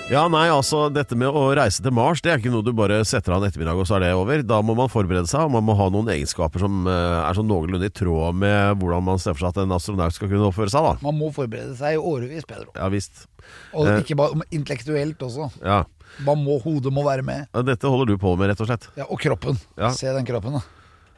Ja, 0.06 0.28
nei, 0.30 0.44
altså 0.54 0.84
Dette 0.94 1.16
med 1.18 1.34
å 1.34 1.48
reise 1.58 1.82
til 1.82 1.94
Mars 1.96 2.22
Det 2.22 2.30
er 2.30 2.38
ikke 2.38 2.52
noe 2.54 2.62
du 2.66 2.70
bare 2.78 3.00
setter 3.10 3.34
av 3.34 3.42
en 3.42 3.50
ettermiddag 3.50 3.80
og 3.82 3.88
så 3.90 3.96
er 3.98 4.04
det 4.06 4.12
over. 4.14 4.44
Da 4.46 4.60
må 4.62 4.76
man 4.78 4.92
forberede 4.94 5.26
seg, 5.30 5.48
og 5.48 5.56
man 5.56 5.66
må 5.66 5.74
ha 5.80 5.88
noen 5.94 6.12
egenskaper 6.14 6.62
som 6.62 6.86
eh, 6.86 7.16
er 7.26 7.38
sånn 7.38 7.50
noenlunde 7.50 7.90
i 7.90 7.94
tråd 7.94 8.38
med 8.38 8.78
hvordan 8.84 9.02
man 9.08 9.22
ser 9.22 9.34
for 9.34 9.48
seg 9.48 9.56
at 9.56 9.64
en 9.64 9.74
astronaut 9.74 10.14
skal 10.14 10.30
kunne 10.30 10.46
oppføre 10.52 10.70
seg. 10.70 10.86
da 10.86 10.94
Man 11.02 11.18
må 11.18 11.32
forberede 11.34 11.74
seg 11.80 11.98
i 11.98 12.02
årevis, 12.14 12.46
Pedro. 12.46 12.70
Ja 12.78 12.92
visst. 12.94 13.26
Og 13.74 13.90
Eh. 13.90 13.98
ikke 14.04 14.18
bare 14.22 14.46
intellektuelt 14.54 15.26
også. 15.26 15.50
Ja. 15.66 15.82
Man 16.26 16.46
må, 16.46 16.60
hodet 16.62 16.94
må 16.94 17.02
være 17.08 17.26
med. 17.26 17.50
Dette 17.66 17.90
holder 17.90 18.14
du 18.14 18.22
på 18.22 18.36
med, 18.38 18.52
rett 18.54 18.62
og 18.62 18.70
slett. 18.70 18.86
Ja, 19.02 19.10
og 19.10 19.18
kroppen. 19.26 19.58
Ja. 19.76 19.90
Se 19.98 20.14
den 20.14 20.26
kroppen, 20.30 20.60
da. 20.60 20.64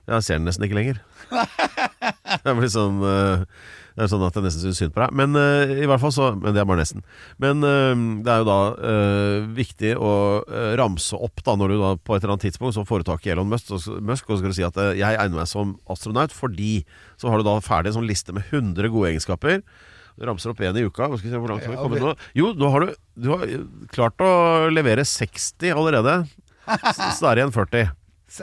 Jeg 0.07 0.23
ser 0.23 0.37
den 0.39 0.47
nesten 0.47 0.63
ikke 0.67 0.77
lenger. 0.79 1.01
Det 2.43 2.53
blir 2.57 2.69
sånn 2.71 2.99
eh, 3.03 3.41
Det 3.97 4.03
er 4.05 4.09
sånn 4.11 4.23
at 4.27 4.35
jeg 4.37 4.43
nesten 4.45 4.61
syns 4.63 4.79
synd 4.79 4.93
på 4.95 5.01
deg. 5.01 5.13
Men 5.19 5.35
eh, 5.39 5.71
i 5.83 5.87
hvert 5.89 5.99
fall 6.03 6.13
så 6.15 6.29
Men 6.37 6.53
det 6.55 6.61
er 6.61 6.67
bare 6.69 6.79
nesten. 6.81 7.03
Men 7.43 7.63
eh, 7.67 8.03
det 8.23 8.31
er 8.33 8.43
jo 8.43 8.47
da 8.47 8.57
viktig 9.57 9.91
å 9.99 10.11
ramse 10.79 11.17
opp 11.19 11.43
da 11.47 11.55
når 11.59 11.73
du 11.73 11.77
da 11.81 11.91
på 11.99 12.15
et 12.15 12.21
eller 12.23 12.35
annet 12.37 12.45
tidspunkt 12.47 12.77
så 12.77 12.85
får 12.87 13.03
du 13.03 13.09
tak 13.11 13.27
i 13.27 13.33
Elon 13.33 13.49
Musk, 13.51 13.71
og, 13.75 13.81
så- 13.83 13.97
Musk, 13.99 14.29
og 14.29 14.37
så 14.37 14.39
skal 14.43 14.53
du 14.53 14.57
si 14.59 14.65
at 14.67 14.79
jeg 14.99 15.19
egner 15.19 15.41
meg 15.41 15.49
som 15.51 15.75
astronaut 15.91 16.31
fordi 16.35 16.71
Så 17.19 17.31
har 17.31 17.39
du 17.41 17.47
da 17.47 17.57
ferdig 17.65 17.91
en 17.91 17.99
sånn 17.99 18.07
liste 18.09 18.35
med 18.35 18.47
100 18.51 18.91
gode 18.93 19.11
egenskaper. 19.11 19.63
Du 20.17 20.25
ramser 20.25 20.49
opp 20.53 20.61
én 20.65 20.77
i 20.79 20.85
uka. 20.87 21.11
Skal 21.17 21.27
vi 21.27 21.33
se, 21.35 21.37
hvor 21.41 21.51
langt 21.51 21.65
har 21.67 21.73
vi 21.75 21.77
kommet 21.83 22.01
nå? 22.01 22.15
Jo, 22.37 22.51
nå 22.57 22.71
har 22.73 22.85
du, 22.87 22.93
du 23.21 23.27
har 23.35 23.43
klart 23.93 24.23
å 24.25 24.31
levere 24.73 25.03
60 25.05 25.73
allerede. 25.75 26.19
Så 26.65 27.21
det 27.21 27.29
er 27.33 27.41
igjen 27.43 27.53
40. 27.55 27.91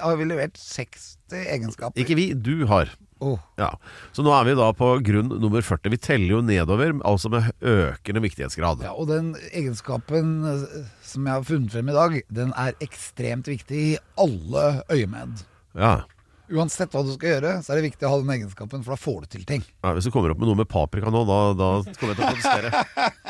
Har 0.03 0.17
vi 0.21 0.27
levert 0.29 0.59
60 0.61 1.17
egenskaper. 1.55 2.01
Ikke 2.01 2.17
vi, 2.19 2.31
du 2.35 2.67
har. 2.71 2.91
Oh. 3.25 3.39
Ja, 3.57 3.71
Så 4.13 4.25
nå 4.27 4.33
er 4.37 4.45
vi 4.49 4.55
da 4.59 4.67
på 4.77 4.89
grunn 5.07 5.31
nummer 5.41 5.63
40. 5.65 5.93
Vi 5.95 5.99
teller 6.03 6.35
jo 6.35 6.41
nedover, 6.45 6.93
altså 7.07 7.31
med 7.33 7.53
økende 7.65 8.21
viktighetsgrad. 8.25 8.83
Ja, 8.85 8.93
og 8.93 9.09
den 9.09 9.33
egenskapen 9.55 10.35
eh, 10.51 10.65
som 11.07 11.25
jeg 11.29 11.39
har 11.39 11.47
funnet 11.49 11.73
frem 11.73 11.89
i 11.93 11.95
dag, 11.97 12.19
den 12.35 12.53
er 12.61 12.77
ekstremt 12.85 13.49
viktig 13.49 13.81
i 13.81 13.95
alle 14.21 14.67
øyemed. 14.93 15.47
Ja. 15.79 15.95
Uansett 16.53 16.93
hva 16.93 17.01
du 17.07 17.15
skal 17.15 17.39
gjøre, 17.39 17.55
så 17.65 17.73
er 17.73 17.81
det 17.81 17.87
viktig 17.87 18.05
å 18.05 18.11
ha 18.13 18.19
den 18.21 18.35
egenskapen, 18.35 18.83
for 18.85 18.93
da 18.93 19.01
får 19.01 19.23
du 19.25 19.31
til 19.33 19.47
ting. 19.49 19.63
Ja, 19.81 19.95
Hvis 19.97 20.05
du 20.05 20.13
kommer 20.13 20.35
opp 20.35 20.43
med 20.43 20.51
noe 20.51 20.61
med 20.61 20.69
paprika 20.69 21.09
nå, 21.15 21.23
da, 21.25 21.39
da 21.57 21.71
kommer 21.97 22.13
jeg 22.13 22.19
til 22.19 22.27
å 22.27 22.35
protestere. 22.35 22.85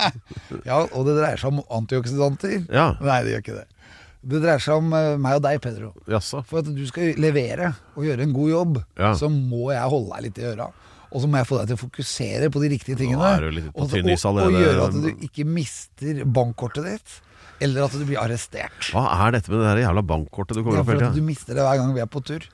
Ja, 0.68 0.80
og 0.82 1.06
det 1.06 1.14
dreier 1.16 1.38
seg 1.40 1.54
om 1.54 1.62
antioksidanter. 1.72 2.64
Ja, 2.72 2.90
Nei, 3.04 3.20
det 3.24 3.36
gjør 3.36 3.44
ikke 3.44 3.60
det. 3.60 3.68
Det 4.24 4.40
dreier 4.40 4.62
seg 4.62 4.78
om 4.80 4.92
eh, 4.96 5.10
meg 5.20 5.36
og 5.38 5.42
deg, 5.44 5.58
Pedro. 5.64 5.92
jaså. 6.08 6.40
For 6.48 6.62
at 6.62 6.70
du 6.72 6.80
skal 6.88 7.14
levere 7.20 7.74
og 7.94 8.06
gjøre 8.06 8.24
en 8.24 8.32
god 8.36 8.50
jobb, 8.50 8.78
Ja. 8.98 9.12
så 9.18 9.28
må 9.30 9.68
jeg 9.74 9.84
holde 9.92 10.14
deg 10.14 10.22
litt 10.28 10.38
i 10.40 10.46
øra. 10.54 10.70
Og 11.14 11.20
så 11.22 11.28
må 11.30 11.38
jeg 11.38 11.46
få 11.46 11.58
deg 11.60 11.68
til 11.70 11.76
å 11.76 11.82
fokusere 11.84 12.48
på 12.50 12.60
de 12.64 12.68
riktige 12.72 12.96
tingene. 12.98 13.22
er 13.36 13.44
du 13.44 13.50
litt 13.54 13.68
på 13.70 13.84
og, 13.84 13.92
og, 13.92 14.40
og 14.48 14.56
gjøre 14.58 14.86
at 14.88 14.96
du 15.04 15.10
ikke 15.28 15.44
mister 15.46 16.24
bankkortet 16.26 16.88
ditt, 16.88 17.20
eller 17.62 17.84
at 17.86 17.92
du 17.94 18.02
blir 18.08 18.18
arrestert. 18.18 18.88
Hva 18.90 19.04
er 19.28 19.36
dette 19.36 19.52
med 19.52 19.60
det 19.62 19.68
der 19.68 19.82
jævla 19.84 20.02
bankkortet 20.02 20.56
du 20.58 20.64
kommer 20.64 20.80
Ja, 20.80 20.82
opp 20.82 20.88
for 20.90 20.98
hele 20.98 21.12
at 21.12 21.14
du 21.14 21.22
mister 21.22 21.54
det 21.54 21.62
hver 21.68 21.78
gang 21.78 21.92
vi 21.94 22.02
er 22.02 22.10
på 22.10 22.24
tur. 22.26 22.48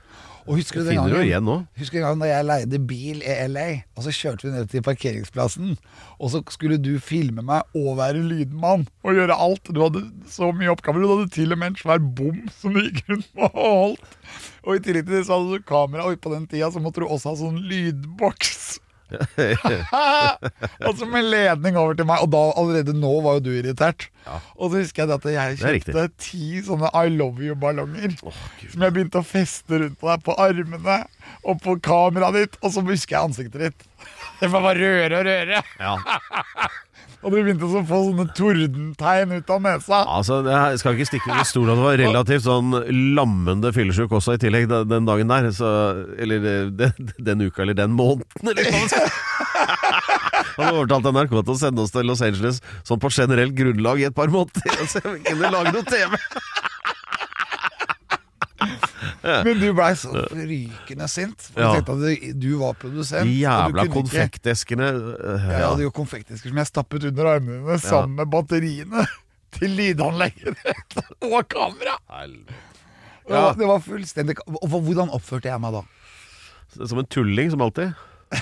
Og 0.51 0.59
husker 0.59 0.83
du 0.83 0.89
den 0.89 0.99
gangen, 0.99 1.23
igjen 1.23 1.45
nå? 1.47 1.55
Husker 1.79 2.01
du 2.01 2.03
en 2.03 2.09
gang 2.09 2.23
da 2.25 2.29
jeg 2.33 2.47
leide 2.49 2.79
bil 2.91 3.21
i 3.23 3.35
LA, 3.47 3.67
og 3.95 4.03
så 4.03 4.15
kjørte 4.15 4.49
vi 4.49 4.55
ned 4.57 4.67
til 4.73 4.83
parkeringsplassen, 4.83 5.77
og 6.19 6.33
så 6.33 6.41
skulle 6.51 6.81
du 6.83 6.91
filme 6.99 7.45
meg 7.47 7.79
og 7.79 7.93
være 8.01 8.25
lydmann 8.27 8.89
og 9.07 9.15
gjøre 9.15 9.37
alt. 9.47 9.71
Du 9.71 9.79
hadde 9.85 10.03
så 10.27 10.51
mye 10.51 10.73
oppgaver. 10.75 11.07
Du 11.07 11.13
hadde 11.13 11.31
til 11.37 11.55
og 11.55 11.63
med 11.63 11.71
en 11.71 11.79
svær 11.79 12.03
bom 12.03 12.43
som 12.59 12.75
du 12.75 12.83
gikk 12.83 13.05
rundt 13.13 13.31
med 13.39 13.47
og 13.47 13.63
holdt. 13.63 14.19
Og 14.67 14.75
i 14.75 14.83
tillegg 14.85 15.07
til 15.07 15.21
det 15.21 15.25
så 15.29 15.39
hadde 15.39 15.61
du 15.61 15.69
kamera, 15.71 16.11
og 16.11 16.19
på 16.21 16.35
den 16.35 16.51
tida 16.51 16.73
så 16.75 16.83
måtte 16.83 17.05
du 17.05 17.07
også 17.07 17.31
ha 17.31 17.39
sånn 17.45 17.63
lydboks. 17.71 18.81
altså 20.87 21.09
med 21.11 21.27
ledning 21.31 21.79
over 21.81 21.97
til 21.99 22.09
meg, 22.09 22.23
og 22.25 22.31
da 22.33 22.43
allerede 22.61 22.95
nå 22.97 23.13
var 23.25 23.39
jo 23.39 23.45
du 23.47 23.51
irritert. 23.55 24.09
Og 24.57 24.71
så 24.71 24.83
husker 24.83 25.03
jeg 25.03 25.11
det 25.11 25.19
at 25.19 25.29
jeg 25.35 25.61
kjøpte 25.63 26.07
ti 26.21 26.61
sånne 26.67 26.91
I 26.95 27.13
love 27.15 27.43
you-ballonger. 27.45 28.17
som 28.21 28.85
jeg 28.87 28.97
begynte 28.97 29.23
å 29.23 29.27
feste 29.27 29.81
rundt 29.83 29.99
på 30.01 30.11
deg 30.11 30.27
på 30.27 30.37
armene 30.41 31.01
og 31.45 31.63
på 31.65 31.77
kameraet 31.85 32.39
ditt. 32.39 32.61
Og 32.63 32.75
så 32.75 32.85
husker 32.87 33.17
jeg 33.17 33.31
ansiktet 33.31 33.67
ditt. 33.69 33.89
Det 34.41 34.49
var 34.53 34.65
bare 34.65 34.81
røre 34.81 35.19
og 35.21 35.27
røre. 35.29 35.65
Ja. 35.81 35.97
Og 37.21 37.35
du 37.35 37.37
begynte 37.37 37.67
å 37.69 37.83
få 37.85 37.99
sånne 38.07 38.25
tordentegn 38.37 39.35
ut 39.37 39.51
av 39.53 39.61
nesa. 39.61 39.99
Altså, 40.09 40.39
Jeg 40.47 40.79
skal 40.81 40.97
ikke 40.97 41.09
stikke 41.11 41.33
under 41.35 41.49
stol 41.49 41.69
at 41.69 41.77
det 41.77 41.85
var 41.85 41.99
relativt 42.01 42.47
sånn 42.47 42.71
lammende 43.17 43.73
fyllesyk 43.77 44.15
også 44.17 44.39
i 44.39 44.41
tillegg 44.41 44.71
den, 44.71 45.09
dagen 45.09 45.29
der. 45.29 45.51
Så, 45.53 45.69
eller 46.17 46.49
eh, 46.49 46.71
den, 46.73 47.13
den 47.21 47.45
uka, 47.45 47.67
eller 47.67 47.77
den 47.77 47.93
måneden, 47.93 48.25
eller 48.41 48.71
hva 48.71 48.81
man 48.81 48.93
skal 48.93 49.11
Han 50.57 50.65
har 50.71 50.73
overtalt 50.79 51.11
NRK 51.13 51.37
til 51.37 51.53
å 51.53 51.61
sende 51.61 51.85
oss 51.85 51.93
til 51.93 52.09
Los 52.09 52.25
Angeles 52.25 52.63
sånn 52.89 53.01
på 53.03 53.13
generelt 53.13 53.53
grunnlag 53.59 54.01
i 54.01 54.09
et 54.09 54.17
par 54.17 54.33
måneder. 54.33 54.81
Så 54.93 55.05
vi 55.05 55.21
kunne 55.29 55.53
lage 55.53 55.77
noe 55.77 55.85
TV. 55.85 56.17
Men 59.23 59.59
du 59.61 59.67
blei 59.77 59.91
så 60.01 60.11
rykende 60.33 61.09
sint. 61.13 61.49
For 61.53 61.61
Ja. 61.61 61.73
tenkte 61.77 61.93
at 61.93 62.01
du, 62.01 62.33
du 62.41 62.59
var 62.59 62.73
produsent. 62.81 63.27
De 63.29 63.35
jævla 63.43 63.85
konfekteskene. 63.93 64.87
ikke- 64.97 65.25
Ja, 65.41 65.51
jeg 65.59 65.67
hadde 65.69 65.83
jo 65.85 65.91
konfektesker 65.91 66.49
som 66.49 66.57
jeg 66.63 66.67
stappet 66.71 67.05
under 67.11 67.27
armene 67.35 67.79
sammen 67.83 68.17
med 68.17 68.31
batteriene 68.33 69.07
til 69.59 69.69
lydanlegget 69.77 70.57
og 71.27 71.49
kamera. 71.53 71.99
Ja. 73.31 73.53
Det 73.55 73.67
var 73.69 73.79
fullstendig 73.85 74.35
Og 74.49 74.69
hvordan 74.83 75.11
oppførte 75.15 75.47
jeg 75.53 75.61
meg 75.61 75.73
da? 75.77 75.83
Som 76.87 76.99
en 76.99 77.07
tulling, 77.07 77.51
som 77.53 77.61
alltid. 77.67 77.93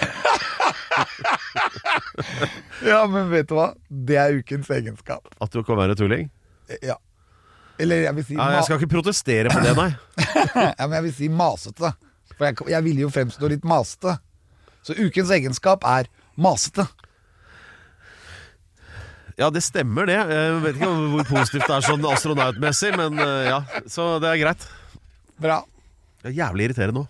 Ja, 2.84 3.02
men 3.10 3.28
vet 3.30 3.48
du 3.50 3.54
hva? 3.58 3.70
Det 3.88 4.16
er 4.18 4.38
ukens 4.40 4.68
egenskap. 4.74 5.26
At 5.42 5.52
du 5.54 5.62
kan 5.66 5.78
være 5.78 5.96
tulling. 5.98 6.28
Ja. 6.84 6.96
Eller 7.78 8.04
jeg 8.08 8.14
vil 8.16 8.26
si, 8.26 8.36
Ja, 8.36 8.48
jeg 8.56 8.66
skal 8.66 8.80
ikke 8.80 8.94
protestere 8.96 9.52
på 9.52 9.62
det, 9.62 9.74
nei. 9.78 9.90
ja, 10.78 10.86
men 10.86 10.96
jeg 10.98 11.04
vil 11.08 11.14
si 11.14 11.28
masete. 11.30 11.92
For 12.34 12.48
jeg, 12.48 12.58
jeg 12.74 12.86
ville 12.86 13.04
jo 13.06 13.10
fremstå 13.14 13.50
litt 13.50 13.66
masete. 13.66 14.16
Så 14.86 14.96
ukens 14.98 15.30
egenskap 15.34 15.86
er 15.86 16.10
masete. 16.38 16.86
Ja, 19.38 19.52
det 19.54 19.62
stemmer 19.62 20.08
det. 20.10 20.16
Jeg 20.18 20.58
vet 20.64 20.80
ikke 20.80 20.90
hvor 21.14 21.28
positivt 21.28 21.68
det 21.68 21.76
er 21.76 21.86
sånn 21.86 22.06
astronautmessig, 22.10 22.90
men 22.98 23.22
eh, 23.22 23.52
ja. 23.52 23.60
Så 23.86 24.16
det 24.22 24.32
er 24.32 24.42
greit. 24.42 24.66
Bra. 25.38 25.60
Det 26.18 26.32
er 26.32 26.38
jævlig 26.40 26.70
irriterende 26.70 27.04
nå. 27.04 27.06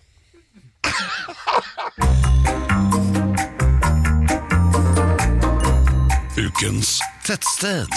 Ukens 6.37 6.99
tettsted. 7.25 7.89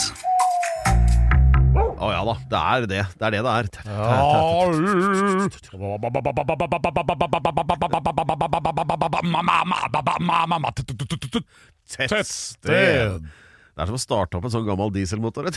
Å 2.03 2.09
ja 2.11 2.23
da, 2.27 2.33
det 2.51 2.59
er 2.63 2.87
det. 2.91 3.03
Det 3.19 3.25
er 3.29 3.33
det 3.37 3.43
det 3.47 3.53
er. 3.53 3.67
Tettsted. 11.93 13.23
Det 13.73 13.81
er 13.81 13.89
som 13.89 13.97
å 13.97 14.01
starte 14.03 14.37
opp 14.37 14.45
en 14.45 14.53
sånn 14.53 14.67
gammel 14.69 14.91
dieselmotor. 14.93 15.47
Ja, 15.49 15.53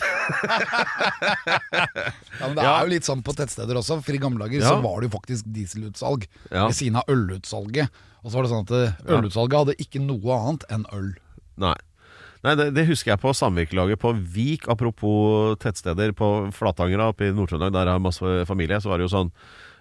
men 2.47 2.55
Det 2.55 2.63
er 2.63 2.79
jo 2.85 2.91
litt 2.93 3.03
sånn 3.07 3.23
på 3.25 3.33
tettsteder 3.35 3.75
også, 3.79 3.97
for 4.05 4.13
i 4.15 4.19
gamle 4.21 4.39
dager 4.45 4.59
Ja. 4.61 4.69
så 4.71 4.75
var 4.83 4.95
det 5.01 5.05
jo 5.09 5.13
faktisk 5.17 5.43
dieselutsalg 5.51 6.21
Ja. 6.51 6.67
ved 6.67 6.75
siden 6.75 6.95
av 7.01 7.05
ølutsalget. 7.11 7.87
Og 8.23 8.31
så 8.31 8.35
var 8.39 8.43
det 8.43 8.51
sånn 8.53 8.65
at 8.65 8.71
eh, 8.71 8.91
ølutsalget 9.17 9.57
hadde 9.59 9.75
ikke 9.83 9.99
noe 10.01 10.31
annet 10.39 10.63
enn 10.71 10.85
øl. 10.95 11.11
Nei. 11.57 11.75
Nei, 12.45 12.53
det, 12.59 12.69
det 12.75 12.85
husker 12.85 13.13
jeg 13.13 13.21
på 13.23 13.33
samvirkelaget 13.33 14.01
på 14.01 14.11
Vik. 14.35 14.67
Apropos 14.69 15.55
tettsteder 15.61 16.13
på 16.17 16.31
Flatanger 16.53 17.01
oppe 17.07 17.29
i 17.29 17.33
Nord-Trøndelag, 17.33 17.73
der 17.73 17.89
jeg 17.89 17.97
har 17.97 18.03
masse 18.03 18.33
familie. 18.49 18.77
Så 18.81 18.91
var 18.91 19.01
det 19.01 19.07
jo 19.07 19.13
sånn 19.15 19.31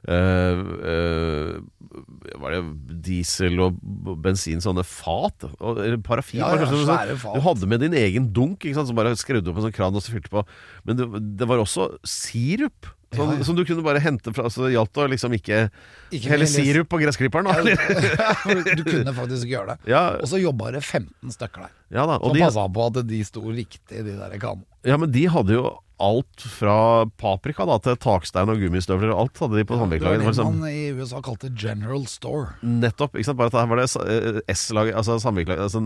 eh, 0.09 0.62
eh, 0.94 2.33
Var 2.40 2.57
det 2.57 2.62
diesel 3.05 3.61
og 3.66 3.77
bensin, 4.24 4.64
sånne 4.64 4.87
fat? 4.88 5.44
Og, 5.59 5.83
eller 5.85 6.00
parafin? 6.05 6.40
Ja, 6.40 6.55
ja, 6.57 6.70
sånn. 6.70 6.88
fat. 7.20 7.37
Du 7.37 7.44
hadde 7.44 7.68
med 7.70 7.85
din 7.85 7.98
egen 8.00 8.33
dunk, 8.37 8.64
som 8.72 8.96
bare 8.96 9.12
skrudde 9.20 9.53
opp 9.53 9.61
en 9.61 9.68
sånn 9.68 9.77
kran 9.77 10.00
og 10.00 10.05
så 10.07 10.16
fylte 10.16 10.33
på. 10.33 10.46
Men 10.88 11.00
det, 11.00 11.11
det 11.44 11.50
var 11.50 11.61
også 11.62 11.92
sirup. 12.00 12.88
Sånn, 13.14 13.31
Ja, 13.33 13.38
ja. 13.40 13.46
Som 13.46 13.57
du 13.59 13.64
kunne 13.68 13.85
bare 13.87 14.03
hente 14.03 14.33
fra 14.37 14.50
Så 14.53 14.66
det 14.66 14.74
gjaldt 14.74 15.00
å 15.00 15.07
liksom 15.11 15.35
ikke, 15.37 15.68
Ikke 16.14 16.33
helle 16.35 16.48
sirup 16.50 16.90
på 16.92 17.00
gressklipperen. 17.03 17.48
Ja, 17.48 17.62
du 18.79 18.85
kunne 18.87 19.14
faktisk 19.16 19.48
gjøre 19.50 19.74
det. 19.74 19.92
Og 20.20 20.29
så 20.31 20.40
jobba 20.42 20.74
det 20.77 20.83
15 20.85 21.35
stykker 21.35 21.66
der. 21.66 21.72
ja 21.94 22.07
da. 22.11 22.18
Og 22.20 22.33
Som 22.33 22.38
de, 22.38 22.44
passa 22.46 22.66
på 22.77 22.87
at 22.90 23.00
de 23.09 23.22
sto 23.27 23.44
riktig, 23.48 24.05
de 24.05 24.18
der 24.18 24.38
kannene. 24.38 24.66
Ja, 24.85 24.98
men 25.00 25.12
de 25.14 25.24
hadde 25.33 25.57
jo 25.57 25.64
alt 26.05 26.45
fra 26.59 26.77
paprika 27.21 27.64
da, 27.69 27.79
til 27.83 27.97
takstein 28.03 28.51
og 28.53 28.61
gummistøvler. 28.62 29.12
Alt 29.14 29.40
hadde 29.43 29.59
de 29.61 29.64
på 29.69 29.79
Det 29.79 29.85
Ja. 29.85 29.99
Det 29.99 30.03
var 30.05 30.19
det 30.19 30.27
liksom, 30.29 30.59
man 30.61 30.71
i 30.71 30.93
USA 30.93 31.21
kalte 31.25 31.51
General 31.57 32.05
Store. 32.11 32.55
nettopp. 32.62 33.14
ikke 33.17 33.25
sant? 33.31 33.38
Bare 33.38 33.53
at 33.53 33.59
her 33.61 33.67
var 33.71 33.81
det 33.83 33.88
eh, 34.05 34.40
S-laget, 34.55 34.95
altså 34.95 35.19
samvirkelaget. 35.23 35.62
Altså, 35.69 35.81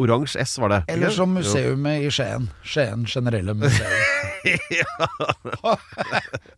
oransje 0.00 0.40
S 0.44 0.58
var 0.58 0.68
det. 0.74 0.82
Eller 0.88 1.10
som 1.14 1.32
museet 1.34 1.78
i 1.78 2.10
Skien. 2.10 2.50
Skien 2.64 3.06
generelle 3.06 3.54
museum. 3.54 3.90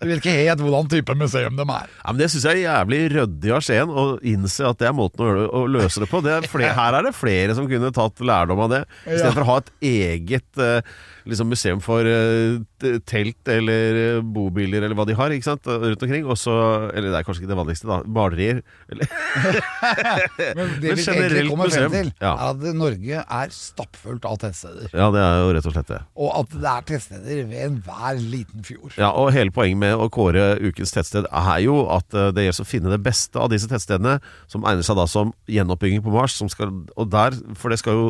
du 0.00 0.08
vet 0.08 0.18
ikke 0.20 0.34
helt 0.36 0.62
hvordan 0.62 0.88
type 0.90 1.14
museum 1.18 1.56
de 1.58 1.64
er. 1.66 1.88
Ja, 2.02 2.12
men 2.12 2.18
Det 2.22 2.30
syns 2.32 2.46
jeg 2.46 2.62
er 2.62 2.66
jævlig 2.68 3.00
ryddig 3.16 3.54
av 3.56 3.62
Skien, 3.66 3.90
å 3.90 4.04
innse 4.22 4.66
at 4.68 4.78
det 4.82 4.88
er 4.90 4.96
måten 4.96 5.22
å, 5.26 5.64
løse 5.70 6.02
det 6.02 6.08
på. 6.10 6.22
Det 6.24 6.32
er 6.38 6.48
flere, 6.50 6.74
her 6.80 6.98
er 6.98 7.02
det 7.08 7.14
flere 7.16 7.56
som 7.58 7.68
kunne 7.70 7.92
tatt 7.94 8.22
lærdom 8.22 8.62
av 8.66 8.70
det, 8.74 8.82
istedenfor 9.06 9.42
å 9.46 9.50
ha 9.50 9.56
et 9.62 9.72
eget 9.92 10.62
eh, 10.62 10.80
liksom 11.28 11.50
museum 11.52 11.80
for 11.82 12.02
t- 12.06 12.62
telt 13.08 13.50
eller 13.52 13.98
eh, 14.00 14.20
bobiler 14.22 14.84
eller 14.84 14.96
hva 14.98 15.06
de 15.08 15.16
har 15.18 15.34
ikke 15.34 15.48
sant? 15.48 15.66
rundt 15.66 16.04
omkring. 16.04 16.26
Og 16.26 16.38
så, 16.40 16.54
eller 16.92 17.10
det 17.10 17.20
er 17.20 17.26
kanskje 17.26 17.44
ikke 17.44 17.52
det 17.52 17.58
vanligste, 17.58 17.88
da. 17.90 18.00
Malerier. 18.06 18.62
Men 20.58 20.74
det 20.82 20.96
vi 20.98 21.06
egentlig 21.06 21.46
kommer 21.50 21.72
frem 21.72 21.94
til, 21.94 22.12
ja. 22.22 22.32
er 22.32 22.52
at 22.52 22.66
Norge 22.76 23.22
er 23.22 23.54
stappfullt 23.56 24.26
av 24.28 24.38
tettsteder. 24.42 24.90
ja, 24.92 25.08
det 25.14 25.22
er 25.22 25.40
jo 25.42 25.54
rett 25.56 25.70
og 25.70 25.76
slett 25.76 25.92
det. 25.92 26.00
Og 26.18 26.34
at 26.40 26.56
det 26.56 26.72
er 26.74 26.86
tettsteder 26.92 27.42
ved 27.50 27.64
enhver 27.68 28.20
liten 28.20 28.66
fjord. 28.66 28.96
Ja, 28.98 29.12
og 29.12 29.32
Hele 29.32 29.54
poenget 29.54 29.80
med 29.80 29.96
å 29.96 30.10
kåre 30.12 30.56
ukens 30.60 30.92
tettsted 30.94 31.26
er 31.28 31.58
jo 31.64 31.86
at 31.92 32.12
eh, 32.14 32.30
det 32.36 32.46
gjelder 32.48 32.66
å 32.66 32.68
finne 32.68 32.92
det 32.92 33.02
beste 33.04 33.40
av 33.40 33.50
disse 33.52 33.70
tettstedene, 33.70 34.18
som 34.50 34.66
egner 34.68 34.86
seg 34.86 34.98
da 34.98 35.08
som 35.10 35.32
gjenoppbygging 35.50 36.04
på 36.04 36.12
Mars. 36.14 36.36
Som 36.36 36.50
skal, 36.52 36.72
og 36.96 37.10
der, 37.12 37.36
For 37.58 37.72
det 37.72 37.80
skal 37.82 37.98
jo 37.98 38.06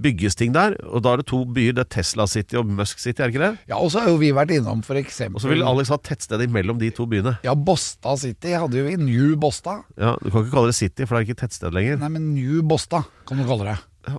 bygges 0.00 0.34
ting 0.38 0.52
der. 0.54 0.76
Og 0.88 1.02
da 1.04 1.12
er 1.12 1.22
det 1.22 1.26
to 1.30 1.44
byer. 1.44 1.74
Det 1.76 1.84
er 1.86 1.90
Tesla 1.96 2.26
City 2.26 2.56
og 2.56 2.66
Musk 2.66 2.98
City, 3.02 3.20
er 3.22 3.28
det 3.30 3.34
ikke 3.34 3.44
det? 3.44 3.58
Ja, 3.68 3.76
Og 3.76 3.90
så 3.92 4.00
har 4.00 4.08
jo 4.12 4.16
vi 4.20 4.32
vært 4.32 4.50
innom 4.54 4.80
eksempel 4.82 5.36
Og 5.36 5.40
så 5.44 5.48
vil 5.52 5.62
Alex 5.62 5.88
ha 5.92 5.98
tettsted 5.98 6.40
imellom 6.46 6.78
de 6.78 6.90
to 6.90 7.06
byene. 7.06 7.38
Ja, 7.44 7.54
Bosta 7.54 8.16
City 8.16 8.54
hadde 8.56 8.78
jo 8.78 8.84
vi. 8.88 8.96
New 8.96 9.36
Bosta. 9.36 9.82
Ja, 9.96 10.16
Du 10.22 10.30
kan 10.30 10.44
ikke 10.44 10.54
kalle 10.56 10.72
det 10.72 10.78
City, 10.78 11.04
for 11.06 11.16
det 11.16 11.22
er 11.22 11.32
ikke 11.34 11.40
tettsted 11.46 11.72
lenger. 11.74 11.98
Nei, 11.98 12.08
men 12.08 12.34
New 12.34 12.62
Bosta 12.62 13.04
kan 13.26 13.38
du 13.38 13.44
kalle 13.48 13.72
det. 13.72 13.78
Ja. 14.08 14.18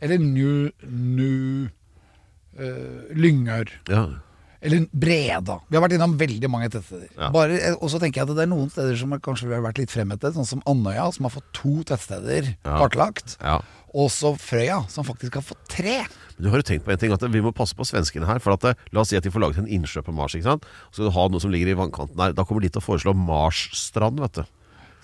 Eller 0.00 0.18
New 0.18 0.70
New 0.88 1.68
uh, 2.58 3.14
Lyngør. 3.14 3.70
Ja, 3.88 4.06
Eller 4.64 4.86
Breda. 4.96 5.58
Vi 5.68 5.76
har 5.76 5.82
vært 5.84 5.92
innom 5.98 6.14
veldig 6.16 6.48
mange 6.48 6.70
tettsteder. 6.72 7.10
Ja. 7.18 7.28
Bare, 7.34 7.58
eh, 7.60 7.74
og 7.76 7.90
så 7.92 7.98
tenker 8.00 8.22
jeg 8.22 8.30
at 8.30 8.36
det 8.38 8.46
er 8.46 8.48
noen 8.48 8.70
steder 8.72 8.96
som 8.96 9.12
kanskje 9.20 9.50
vi 9.50 9.52
har 9.58 9.60
vært 9.60 9.76
litt 9.82 9.92
fremmete, 9.92 10.30
sånn 10.32 10.46
som 10.48 10.62
Andøya, 10.70 11.10
som 11.12 11.26
har 11.28 11.34
fått 11.34 11.50
to 11.52 11.82
tettsteder 11.84 12.54
Ja. 12.64 12.78
kartlagt. 12.80 13.36
ja. 13.42 13.58
Og 13.94 14.08
så 14.10 14.32
Frøya, 14.40 14.80
som 14.90 15.06
faktisk 15.06 15.36
har 15.38 15.44
fått 15.46 15.60
tre. 15.70 16.00
Men 16.34 16.46
du 16.46 16.50
har 16.50 16.58
jo 16.58 16.66
tenkt 16.66 16.82
på 16.86 16.90
en 16.90 16.98
ting, 16.98 17.12
at 17.14 17.22
vi 17.30 17.42
må 17.44 17.52
passe 17.54 17.76
på 17.78 17.86
svenskene 17.86 18.26
her. 18.26 18.40
For 18.42 18.56
at 18.56 18.74
La 18.90 19.04
oss 19.04 19.12
si 19.12 19.18
at 19.18 19.22
de 19.22 19.30
får 19.30 19.44
laget 19.44 19.60
en 19.62 19.70
innsjø 19.70 20.02
på 20.02 20.14
Mars. 20.16 20.34
ikke 20.34 20.48
sant? 20.48 20.66
Så 20.90 20.98
skal 20.98 21.10
du 21.12 21.14
ha 21.14 21.26
noe 21.30 21.42
som 21.44 21.52
ligger 21.54 21.70
i 21.70 21.78
vannkanten 21.78 22.18
der. 22.18 22.34
Da 22.34 22.42
kommer 22.42 22.64
de 22.64 22.72
til 22.74 22.82
å 22.82 22.86
foreslå 22.88 23.14
Marsstrand, 23.14 24.18
vet 24.24 24.40
du. 24.42 24.44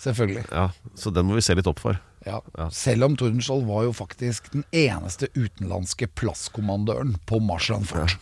Selvfølgelig. 0.00 0.46
Ja, 0.50 0.70
Så 0.96 1.12
den 1.14 1.28
må 1.28 1.36
vi 1.36 1.44
se 1.44 1.54
litt 1.54 1.68
opp 1.70 1.78
for. 1.78 2.00
Ja. 2.26 2.40
Ja. 2.58 2.66
Selv 2.74 3.06
om 3.06 3.14
Tordenskjold 3.20 3.66
var 3.68 3.84
jo 3.86 3.92
faktisk 3.96 4.50
den 4.52 4.64
eneste 4.74 5.28
utenlandske 5.36 6.08
plasskommandøren 6.18 7.14
på 7.28 7.38
Marsland 7.44 7.86
fort. 7.88 8.16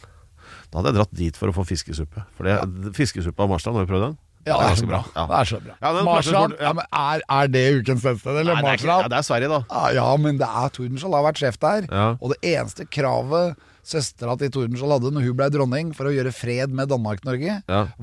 Da 0.68 0.78
hadde 0.82 0.92
jeg 0.92 0.98
dratt 0.98 1.14
dit 1.16 1.38
for 1.38 1.48
å 1.50 1.54
få 1.56 1.64
fiskesuppe. 1.64 2.26
For 2.36 2.44
det, 2.44 2.92
Fiskesuppe 2.98 3.40
av 3.44 3.48
Marsland, 3.54 3.78
har 3.78 3.86
du 3.86 3.92
prøvd 3.92 4.04
den? 4.10 4.18
Ja, 4.46 4.58
det 4.60 4.68
er 4.68 4.78
så 4.78 4.86
ganske 4.86 4.90
bra. 4.90 5.00
Ja. 5.14 5.24
Det 5.28 5.38
er 5.38 5.48
så 5.50 5.58
bra. 5.64 5.74
Ja, 5.82 6.04
Marsland, 6.06 6.54
ja, 6.60 6.74
er, 7.00 7.24
er 7.38 7.48
det 7.52 7.64
ukens 7.80 8.04
tettsted, 8.04 8.36
eller 8.42 8.58
Nei, 8.58 8.62
det, 8.64 8.84
er 8.84 8.92
ja, 8.92 9.08
det 9.10 9.18
er 9.18 9.26
Sverige, 9.26 9.48
da. 9.52 9.58
Ja, 9.72 9.88
ja, 9.98 10.06
men 10.20 10.38
det 10.40 10.48
er 10.48 10.70
Tordenskjold 10.76 11.16
har 11.18 11.26
vært 11.26 11.42
sjef 11.42 11.58
der. 11.64 11.88
Og 12.20 12.32
det 12.34 12.38
eneste 12.54 12.86
kravet 12.88 13.58
søstera 13.88 14.34
til 14.40 14.50
Tordenskjold 14.52 14.94
hadde 14.98 15.12
når 15.16 15.26
hun 15.28 15.36
ble 15.38 15.48
dronning 15.52 15.90
for 15.96 16.10
å 16.10 16.12
gjøre 16.12 16.32
fred 16.36 16.74
med 16.76 16.90
Danmark-Norge, 16.92 17.58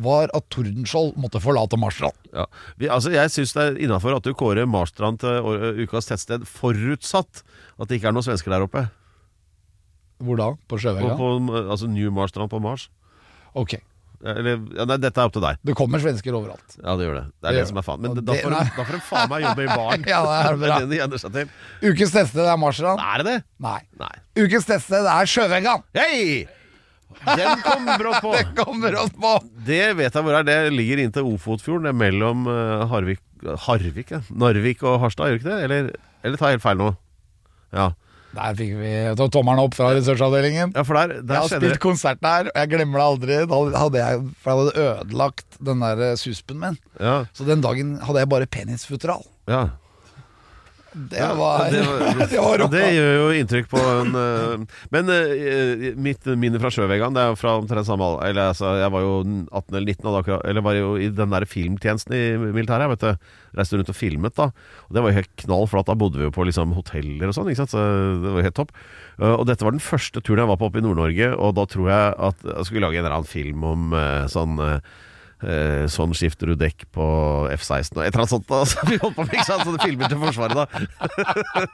var 0.08 0.34
at 0.38 0.48
Tordenskjold 0.54 1.16
måtte 1.22 1.42
forlate 1.44 1.80
Marstrand. 1.82 2.18
Altså, 2.36 3.14
jeg 3.14 3.34
syns 3.34 3.56
det 3.58 3.66
er 3.66 3.82
innafor 3.88 4.18
at 4.18 4.26
du 4.26 4.34
kårer 4.38 4.70
Marstrand 4.70 5.22
til 5.24 5.84
ukas 5.86 6.10
tettsted, 6.10 6.46
forutsatt 6.50 7.44
at 7.80 7.90
det 7.90 8.00
ikke 8.00 8.12
er 8.12 8.18
noen 8.18 8.26
svensker 8.28 8.54
der 8.54 8.66
oppe. 8.66 8.88
Hvor 10.24 10.40
da? 10.40 10.54
På 10.72 10.78
På, 10.80 11.10
på, 11.20 11.58
altså 11.66 11.90
New 11.92 12.12
Marstrand 12.16 12.50
på 12.50 12.62
Mars. 12.64 12.88
Ok. 13.54 13.78
Eller, 14.26 14.62
ja, 14.74 14.86
nei, 14.90 14.98
dette 15.04 15.22
er 15.22 15.30
opp 15.30 15.34
til 15.36 15.44
deg. 15.44 15.60
Det 15.70 15.76
kommer 15.78 16.02
svensker 16.02 16.34
overalt. 16.34 16.78
Ja, 16.80 16.96
det 16.98 17.06
gjør 17.06 17.18
det. 17.20 17.24
Det 17.30 17.50
er 17.50 17.54
Det 17.54 17.60
det, 17.62 17.68
som 17.70 17.80
er 17.82 17.86
faen. 17.86 18.02
Men 18.02 18.16
det, 18.18 18.24
da 18.26 18.38
får, 18.40 18.56
de, 18.56 18.74
da 18.74 18.86
får 18.88 18.98
de 18.98 19.02
faen 19.06 19.30
meg 19.30 19.46
jobbe 19.46 19.66
i 19.66 19.70
baren. 19.70 20.06
Ja, 20.16 20.22
det 20.26 20.36
er 20.40 20.58
bra. 20.58 20.66
Det 20.66 20.72
er 20.72 20.86
det 20.86 20.90
de 20.96 21.02
egner 21.06 21.22
seg 21.22 21.36
til. 21.36 21.52
Ukens 21.86 22.14
tettsted 22.16 22.50
er 22.50 22.62
Marstrand? 22.62 23.04
Er 23.06 23.22
det 23.22 23.28
det? 23.30 23.36
Nei. 23.68 23.80
Nei. 24.02 24.14
Ukens 24.42 24.70
tettsted 24.72 25.10
er 25.14 25.30
Sjøvegan! 25.30 25.86
Hei! 25.98 26.48
Den 27.26 27.62
kom 27.64 27.86
brått 28.02 28.24
på. 28.26 28.34
Det 28.38 28.48
kommer 28.58 28.98
oss 29.04 29.14
på! 29.14 29.36
Det 29.68 29.84
vet 30.00 30.10
jeg 30.18 30.26
hvor 30.26 30.40
er. 30.40 30.48
Det 30.48 30.58
ligger 30.74 31.04
inntil 31.06 31.30
Ofotfjorden. 31.36 31.86
Det 31.86 31.94
er 31.94 32.00
mellom 32.02 32.50
eh, 32.52 32.88
Harvik, 32.92 33.22
Harvik 33.68 34.16
ja. 34.16 34.24
Narvik 34.34 34.82
og 34.88 34.98
Harstad, 35.06 35.30
gjør 35.30 35.38
det 35.38 35.44
ikke 35.44 35.54
det? 35.54 35.70
Eller, 35.70 35.94
eller 36.26 36.42
tar 36.42 36.52
jeg 36.52 36.60
helt 36.60 36.66
feil 36.66 36.82
nå? 36.82 36.90
Ja, 37.76 37.92
Der 38.36 38.56
fikk 38.60 38.74
vi 38.80 38.92
to- 39.16 39.30
tommelen 39.32 39.60
opp 39.64 39.74
fra 39.78 39.94
ressursavdelingen. 39.96 40.74
ja 40.76 40.84
for 40.84 40.94
der, 41.00 41.16
Jeg 41.24 41.38
har 41.40 41.48
spilt 41.48 41.80
konsert 41.80 42.20
der, 42.22 42.50
og 42.52 42.60
jeg 42.62 42.70
glemmer 42.74 43.00
det 43.00 43.08
aldri. 43.08 43.40
Da 43.72 43.80
hadde 43.80 44.02
jeg, 44.04 44.22
for 44.44 44.52
jeg 44.52 44.60
hadde 44.60 44.86
ødelagt 44.86 45.60
den 45.64 45.80
der 45.86 46.16
suspen 46.20 46.60
min. 46.60 46.78
Ja, 47.00 47.26
Så 47.34 47.46
den 47.48 47.62
dagen 47.62 47.98
hadde 48.02 48.20
jeg 48.20 48.30
bare 48.30 48.46
penisfutteral. 48.46 49.24
ja. 49.48 49.66
Det 50.96 51.26
var, 51.36 51.66
det 51.74 51.82
det 52.32 52.38
var- 52.40 52.44
var, 52.46 52.58
rocka. 52.62 52.68
det 52.72 52.84
gjør 52.96 53.16
jo 53.20 53.26
inntrykk 53.42 53.66
på 53.68 53.82
en 53.84 54.14
eh, 54.16 54.62
Men 54.96 55.10
eh, 55.12 55.90
mitt 56.00 56.24
minne 56.40 56.62
fra 56.64 56.72
Sjøvegan 56.72 57.12
Det 57.18 57.20
er 57.24 57.34
jo 57.34 57.40
fra 57.42 57.56
omtrent 57.60 57.88
samme 57.90 58.06
alder 58.08 58.30
Eller 58.30 58.52
altså, 58.54 58.70
jeg 58.80 58.94
var 58.94 59.04
jo 59.04 59.12
18 59.52 59.76
eller 59.76 59.90
19 59.92 60.06
da, 60.08 60.14
akkurat- 60.22 60.46
Eller 60.48 60.64
var 60.64 60.78
jo 60.80 60.94
i 61.04 61.10
den 61.12 61.34
der 61.36 61.46
filmtjenesten 61.52 62.16
i 62.16 62.22
militæret 62.56 62.88
vet 62.94 63.04
du. 63.04 63.28
Reiste 63.60 63.76
rundt 63.80 63.92
og 63.92 64.00
filmet 64.00 64.36
da 64.40 64.48
Og 64.88 64.96
det 64.96 65.04
var 65.04 65.12
jo 65.12 65.20
helt 65.20 65.34
knall 65.44 65.68
For 65.68 65.84
da 65.84 65.98
bodde 66.00 66.22
vi 66.22 66.30
jo 66.30 66.36
på 66.36 66.48
liksom 66.48 66.72
hoteller 66.80 67.28
og 67.28 67.36
sånn 67.36 67.52
Så 67.60 67.68
det 67.76 68.32
var 68.32 68.40
jo 68.44 68.48
helt 68.50 68.60
topp 68.64 68.72
Eh, 69.16 69.32
Og 69.36 69.46
dette 69.48 69.64
var 69.64 69.72
den 69.72 69.80
første 69.84 70.20
turen 70.24 70.42
jeg 70.44 70.50
var 70.50 70.58
på 70.60 70.68
oppe 70.68 70.82
i 70.82 70.84
Nord-Norge 70.84 71.30
Og 71.40 71.54
da 71.56 71.64
tror 71.72 71.92
jeg 71.92 72.16
at 72.30 72.42
Jeg 72.50 72.66
skulle 72.68 72.84
lage 72.88 73.00
en 73.00 73.06
eller 73.06 73.20
annen 73.20 73.30
film 73.32 73.64
om 73.64 73.94
sånn 74.32 74.58
sånn 75.92 76.14
skifter 76.16 76.50
du 76.50 76.56
dekk 76.58 76.86
på 76.96 77.06
F-16 77.54 77.98
og 77.98 78.04
et 78.06 78.16
eller 78.16 78.24
annet 78.24 78.32
sånt. 78.32 78.54
Så 78.72 78.86
vi 78.90 79.00
holdt 79.02 79.18
på 79.18 79.26
med 79.26 79.36
ikke 79.36 79.48
sant? 79.48 79.66
Sånne 79.68 79.84
filmer 79.84 80.12
til 80.12 80.22
Forsvaret, 80.22 80.56
da. 80.56 80.66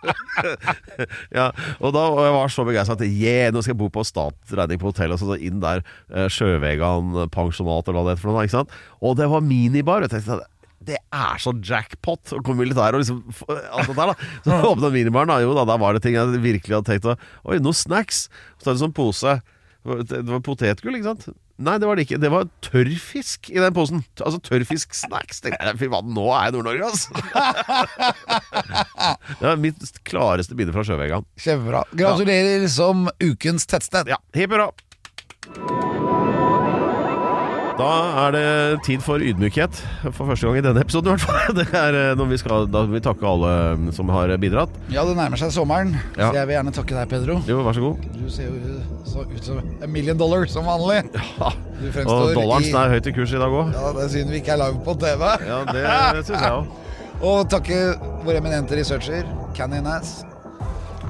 ja, 1.40 1.48
og 1.80 1.94
da 1.96 2.06
og 2.10 2.22
jeg 2.26 2.36
var 2.36 2.56
så 2.56 2.66
begeistra 2.68 2.98
at 2.98 3.06
yeah, 3.08 3.52
nå 3.54 3.62
skal 3.62 3.76
jeg 3.76 3.82
bo 3.84 3.92
på 3.94 4.06
statsregning 4.08 4.82
på 4.82 4.90
hotell. 4.90 5.14
Og 5.14 5.22
så, 5.22 5.30
så 5.34 5.38
inn 5.40 5.62
der. 5.64 5.86
Eh, 6.10 6.28
Sjøvegan 6.32 7.28
pensjonat 7.34 7.88
eller 7.88 8.02
hva 8.02 8.08
det 8.10 8.18
heter 8.18 8.26
for 8.26 8.34
noe. 8.34 8.48
Ikke 8.48 8.58
sant? 8.58 8.74
Og 9.02 9.16
det 9.20 9.30
var 9.32 9.46
minibar. 9.46 10.08
Jeg 10.08 10.16
tenkte 10.16 10.42
det 10.82 10.98
er 10.98 11.42
så 11.42 11.54
jackpot 11.54 12.34
å 12.34 12.42
komme 12.42 12.64
militær 12.64 12.96
og 12.98 13.04
liksom 13.04 13.20
alt 13.46 13.92
det 13.92 13.98
der, 13.98 14.12
da. 14.12 14.30
Så 14.48 14.58
åpna 14.72 14.90
minibaren, 14.94 15.30
da. 15.30 15.38
Jo 15.44 15.54
da, 15.58 15.66
da 15.70 15.78
var 15.82 15.94
det 15.94 16.02
ting 16.06 16.18
jeg 16.18 16.42
virkelig 16.42 16.80
hadde 16.80 16.90
tenkt 16.90 17.10
å 17.12 17.18
Oi, 17.46 17.60
noe 17.62 17.78
snacks. 17.78 18.26
Så 18.58 18.72
er 18.72 18.74
det 18.74 18.82
sånn 18.82 18.96
pose. 18.98 19.38
Det 19.86 20.24
var 20.26 20.42
potetgull, 20.46 20.98
ikke 20.98 21.12
sant? 21.12 21.30
Nei, 21.62 21.78
det 21.82 21.88
var 21.90 22.00
det 22.00 22.06
ikke. 22.08 22.20
Det 22.22 22.32
var 22.34 22.50
tørrfisk 22.66 23.52
i 23.54 23.60
den 23.62 23.76
posen. 23.76 24.04
Altså 24.20 24.42
tørrfisk-snacks. 24.48 25.44
Fy 25.80 25.90
faen, 25.92 26.12
nå 26.16 26.28
er 26.34 26.50
jeg 26.50 26.58
Nord-Norge, 26.58 26.90
altså! 26.90 27.10
det 29.42 29.54
er 29.54 29.62
mitt 29.62 30.02
klareste 30.08 30.58
bilde 30.58 30.76
fra 30.76 30.86
sjøvegaen. 30.88 31.28
Kjempebra. 31.42 31.86
Gratulerer 31.94 32.68
som 32.72 33.08
ukens 33.22 33.70
tettsted. 33.70 34.12
Ja, 34.12 34.22
hipp 34.38 34.58
hurra! 34.58 35.90
Da 37.82 38.26
er 38.28 38.36
det 38.36 38.46
tid 38.86 39.02
for 39.04 39.18
ydmykhet. 39.24 39.80
For 40.14 40.28
første 40.30 40.46
gang 40.48 40.60
i 40.60 40.64
denne 40.68 40.84
episoden, 40.86 41.10
i 41.10 41.16
hvert 41.16 41.26
fall. 41.26 41.56
Det 41.60 41.66
er 41.74 41.98
eh, 41.98 42.12
når 42.20 42.30
vi 42.32 42.38
skal, 42.42 42.68
da 42.72 42.84
vil 42.86 42.96
vi 43.00 43.02
takke 43.04 43.26
alle 43.28 43.52
eh, 43.72 43.88
som 43.98 44.12
har 44.14 44.34
bidratt. 44.42 44.76
Ja, 44.94 45.04
det 45.08 45.16
nærmer 45.18 45.42
seg 45.42 45.54
sommeren, 45.56 45.96
Ja. 46.18 46.30
så 46.30 46.36
jeg 46.38 46.48
vil 46.52 46.56
gjerne 46.60 46.74
takke 46.78 46.98
deg, 47.00 47.10
Pedro. 47.12 47.40
Jo, 47.50 47.60
vær 47.66 47.76
så 47.78 47.84
god. 47.88 48.06
Du 48.20 48.30
ser 48.32 48.52
jo 48.52 48.78
så 49.12 49.26
ut 49.26 49.44
som 49.50 49.60
a 49.82 49.90
million 49.90 50.18
dollar, 50.20 50.46
som 50.52 50.68
vanlig. 50.70 51.02
Ja. 51.18 51.52
Og 52.06 52.36
dollaren 52.38 52.68
i 52.70 52.74
er 52.78 52.92
høyt 52.94 53.08
i 53.10 53.16
kurs 53.18 53.34
i 53.34 53.40
dag 53.42 53.50
òg. 53.58 53.72
Ja, 53.74 53.92
Det 53.98 54.04
er 54.06 54.12
synd 54.14 54.30
vi 54.36 54.40
ikke 54.44 54.54
er 54.54 54.62
live 54.62 54.84
på 54.86 54.94
TV. 55.02 55.24
Ja, 55.50 55.62
det 55.74 56.26
syns 56.30 56.38
jeg 56.38 56.52
òg. 56.62 56.78
Og 57.32 57.44
takke 57.54 57.76
våre 58.26 58.40
eminente 58.42 58.78
researcher, 58.78 59.26
Canny 59.58 59.82
Nass. 59.86 60.22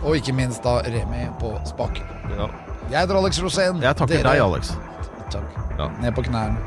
Og 0.02 0.16
ikke 0.18 0.34
minst 0.36 0.64
da 0.66 0.80
Remi 0.88 1.28
på 1.40 1.54
spaken. 1.70 2.08
Ja. 2.36 2.48
Jeg 2.92 2.98
heter 3.06 3.20
Alex 3.20 3.40
Rosén. 3.44 3.80
Jeg 3.84 3.96
takker 4.00 4.18
Dere- 4.18 4.34
deg, 4.34 4.42
Alex. 4.44 4.74
Takk. 5.32 5.60
Ja. 5.82 5.90
Ned 6.02 6.16
på 6.16 6.24
knærne. 6.24 6.58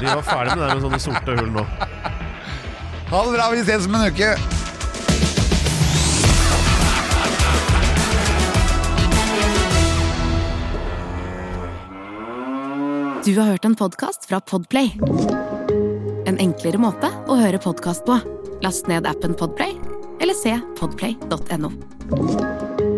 Vi 0.00 0.06
var 0.06 0.22
ferdig 0.22 0.56
med 0.56 0.64
det 0.64 0.74
med 0.74 0.82
sånne 0.86 1.00
sorte 1.02 1.36
hull 1.36 1.50
nå. 1.52 1.64
Ha 3.10 3.20
det 3.26 3.34
bra, 3.34 3.48
vi 3.52 3.60
ses 3.66 3.88
om 3.88 3.98
en 3.98 4.06
uke. 4.08 4.30
Du 13.24 13.34
har 13.36 13.50
hørt 13.52 13.64
en 13.68 13.76
podcast 13.76 14.24
fra 14.30 14.40
Podplay. 14.40 14.94
En 16.26 16.40
enklere 16.40 16.80
måte 16.80 17.10
å 17.28 17.36
høre 17.36 17.60
podcast 17.60 18.06
på. 18.08 18.16
Last 18.64 18.88
ned 18.88 19.08
appen 19.08 19.36
Podplay, 19.36 19.76
eller 20.24 20.36
se 20.36 20.56
podplay.no. 20.80 22.88